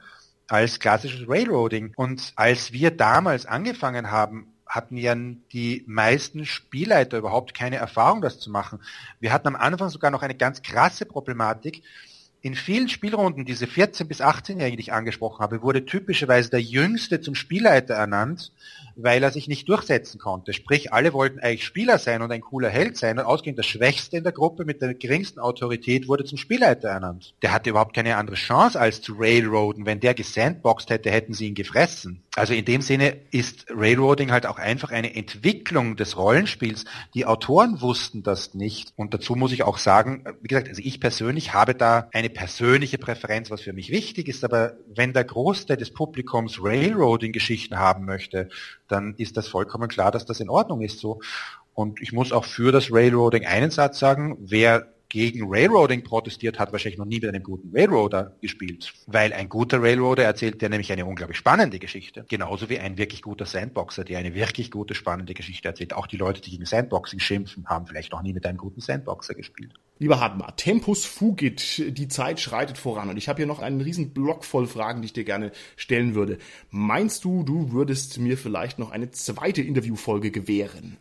[0.49, 1.93] als klassisches Railroading.
[1.95, 8.39] Und als wir damals angefangen haben, hatten ja die meisten Spielleiter überhaupt keine Erfahrung, das
[8.39, 8.80] zu machen.
[9.20, 11.84] Wir hatten am Anfang sogar noch eine ganz krasse Problematik.
[12.41, 17.20] In vielen Spielrunden, diese 14 bis 18-Jährigen, die ich angesprochen habe, wurde typischerweise der Jüngste
[17.20, 18.51] zum Spielleiter ernannt,
[18.96, 20.54] weil er sich nicht durchsetzen konnte.
[20.54, 24.18] Sprich, alle wollten eigentlich Spieler sein und ein cooler Held sein und ausgehend der Schwächste
[24.18, 27.34] in der Gruppe mit der geringsten Autorität wurde zum Spielleiter ernannt.
[27.41, 29.86] Der hatte überhaupt keine andere Chance als zu railroaden.
[29.86, 32.24] Wenn der gesandboxed hätte, hätten sie ihn gefressen.
[32.36, 36.84] Also in dem Sinne ist Railroading halt auch einfach eine Entwicklung des Rollenspiels.
[37.14, 38.91] Die Autoren wussten das nicht.
[38.98, 42.98] Und dazu muss ich auch sagen, wie gesagt, also ich persönlich habe da eine persönliche
[42.98, 44.43] Präferenz, was für mich wichtig ist.
[44.43, 48.50] Aber wenn der Großteil des Publikums Railroading-Geschichten haben möchte,
[48.88, 51.19] dann ist das vollkommen klar, dass das in Ordnung ist so.
[51.73, 56.71] Und ich muss auch für das Railroading einen Satz sagen, wer gegen Railroading protestiert, hat
[56.71, 58.93] wahrscheinlich noch nie mit einem guten Railroader gespielt.
[59.07, 62.25] Weil ein guter Railroader erzählt dir nämlich eine unglaublich spannende Geschichte.
[62.27, 65.93] Genauso wie ein wirklich guter Sandboxer, der eine wirklich gute, spannende Geschichte erzählt.
[65.93, 69.36] Auch die Leute, die gegen Sandboxing schimpfen, haben vielleicht noch nie mit einem guten Sandboxer
[69.36, 69.73] gespielt.
[69.98, 74.14] Lieber Hartmar, Tempus fugit, die Zeit schreitet voran und ich habe hier noch einen riesen
[74.14, 76.38] Block voll Fragen, die ich dir gerne stellen würde.
[76.70, 80.98] Meinst du, du würdest mir vielleicht noch eine zweite Interviewfolge gewähren?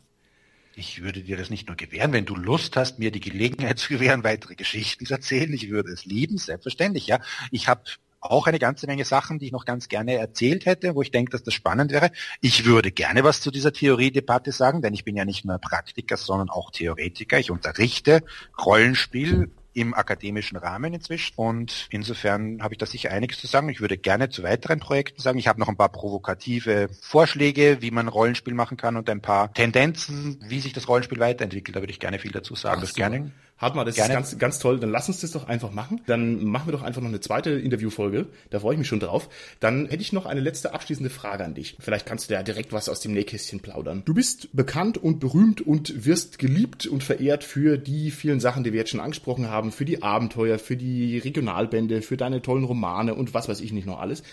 [0.77, 3.89] Ich würde dir das nicht nur gewähren, wenn du Lust hast, mir die Gelegenheit zu
[3.89, 5.53] gewähren, weitere Geschichten zu erzählen.
[5.53, 7.21] Ich würde es lieben, selbstverständlich, ja.
[7.51, 7.83] Ich habe
[8.25, 11.33] auch eine ganze Menge Sachen, die ich noch ganz gerne erzählt hätte, wo ich denke,
[11.33, 12.11] dass das spannend wäre.
[12.41, 16.17] Ich würde gerne was zu dieser Theoriedebatte sagen, denn ich bin ja nicht nur Praktiker,
[16.17, 17.39] sondern auch Theoretiker.
[17.39, 18.23] Ich unterrichte
[18.65, 21.35] Rollenspiel im akademischen Rahmen inzwischen.
[21.37, 23.69] Und insofern habe ich da sicher einiges zu sagen.
[23.69, 25.39] Ich würde gerne zu weiteren Projekten sagen.
[25.39, 29.53] Ich habe noch ein paar provokative Vorschläge, wie man Rollenspiel machen kann und ein paar
[29.53, 31.77] Tendenzen, wie sich das Rollenspiel weiterentwickelt.
[31.77, 32.77] Da würde ich gerne viel dazu sagen.
[32.79, 33.33] Ach, das gerne.
[33.57, 34.13] Hartmar, das Gerne.
[34.13, 34.81] ist ganz, ganz toll.
[34.81, 36.01] Dann lass uns das doch einfach machen.
[36.07, 38.27] Dann machen wir doch einfach noch eine zweite Interviewfolge.
[38.51, 39.29] Da freue ich mich schon drauf.
[39.61, 41.77] Dann hätte ich noch eine letzte abschließende Frage an dich.
[41.79, 44.03] Vielleicht kannst du da direkt was aus dem Nähkästchen plaudern.
[44.05, 48.73] Du bist bekannt und berühmt und wirst geliebt und verehrt für die vielen Sachen, die
[48.73, 53.15] wir jetzt schon angesprochen haben, für die Abenteuer, für die Regionalbände, für deine tollen Romane
[53.15, 54.25] und was weiß ich nicht noch alles.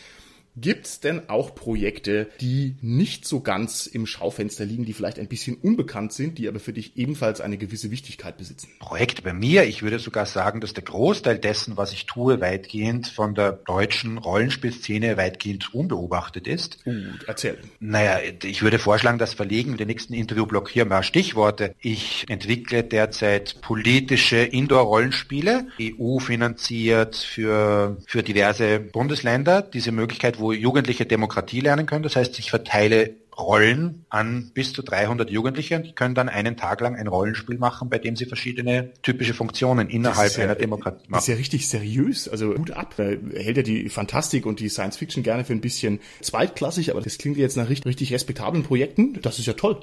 [0.58, 5.28] Gibt es denn auch Projekte, die nicht so ganz im Schaufenster liegen, die vielleicht ein
[5.28, 8.68] bisschen unbekannt sind, die aber für dich ebenfalls eine gewisse Wichtigkeit besitzen?
[8.80, 13.08] Projekte bei mir, ich würde sogar sagen, dass der Großteil dessen, was ich tue, weitgehend
[13.08, 16.80] von der deutschen Rollenspielszene weitgehend unbeobachtet ist.
[16.86, 16.92] Uh,
[17.28, 17.58] erzähl.
[17.80, 21.76] Naja, ich würde vorschlagen, das Verlegen den nächsten Interviewblock hier mal Stichworte.
[21.80, 29.62] Ich entwickle derzeit politische Indoor-Rollenspiele, EU finanziert für, für diverse Bundesländer.
[29.62, 32.04] Diese Möglichkeit wo Jugendliche Demokratie lernen können.
[32.04, 36.58] Das heißt, ich verteile Rollen an bis zu 300 Jugendliche und die können dann einen
[36.58, 41.06] Tag lang ein Rollenspiel machen, bei dem sie verschiedene typische Funktionen innerhalb ja, einer Demokratie
[41.08, 41.14] machen.
[41.14, 42.96] Das ist ja richtig seriös, also gut ab.
[42.98, 47.02] Er hält ja die Fantastik und die Science Fiction gerne für ein bisschen zweitklassig, aber
[47.02, 49.20] das klingt jetzt nach richtig, richtig respektablen Projekten.
[49.22, 49.80] Das ist ja toll.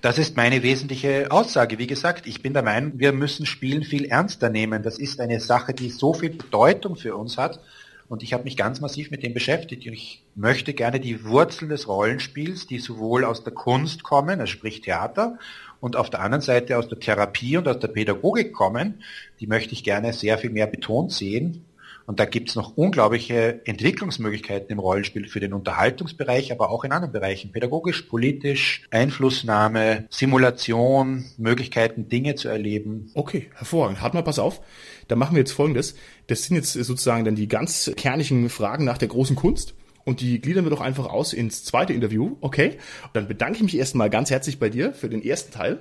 [0.00, 1.78] Das ist meine wesentliche Aussage.
[1.78, 4.82] Wie gesagt, ich bin der Meinung, wir müssen Spielen viel ernster nehmen.
[4.82, 7.60] Das ist eine Sache, die so viel Bedeutung für uns hat
[8.08, 9.86] und ich habe mich ganz massiv mit dem beschäftigt.
[9.86, 14.80] Ich möchte gerne die Wurzeln des Rollenspiels, die sowohl aus der Kunst kommen, also sprich
[14.80, 15.38] Theater,
[15.80, 19.02] und auf der anderen Seite aus der Therapie und aus der Pädagogik kommen,
[19.40, 21.64] die möchte ich gerne sehr viel mehr betont sehen.
[22.06, 26.92] Und da gibt es noch unglaubliche Entwicklungsmöglichkeiten im Rollenspiel für den Unterhaltungsbereich, aber auch in
[26.92, 27.50] anderen Bereichen.
[27.50, 33.10] Pädagogisch, politisch, Einflussnahme, Simulation, Möglichkeiten, Dinge zu erleben.
[33.14, 34.00] Okay, hervorragend.
[34.02, 34.60] Hat mal, pass auf.
[35.08, 35.94] Da machen wir jetzt Folgendes.
[36.26, 39.74] Das sind jetzt sozusagen dann die ganz kernigen Fragen nach der großen Kunst.
[40.04, 42.78] Und die gliedern wir doch einfach aus ins zweite Interview, okay?
[43.12, 45.80] dann bedanke ich mich erstmal ganz herzlich bei dir für den ersten Teil.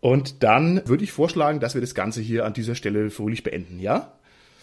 [0.00, 3.80] Und dann würde ich vorschlagen, dass wir das Ganze hier an dieser Stelle fröhlich beenden,
[3.80, 4.12] ja?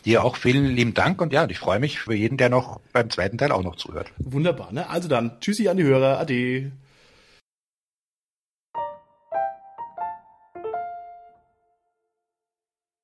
[0.06, 3.10] Dir auch vielen lieben Dank und ja, ich freue mich für jeden, der noch beim
[3.10, 4.14] zweiten Teil auch noch zuhört.
[4.18, 4.90] Wunderbar, ne?
[4.90, 6.72] Also dann, tschüssi an die Hörer, ade.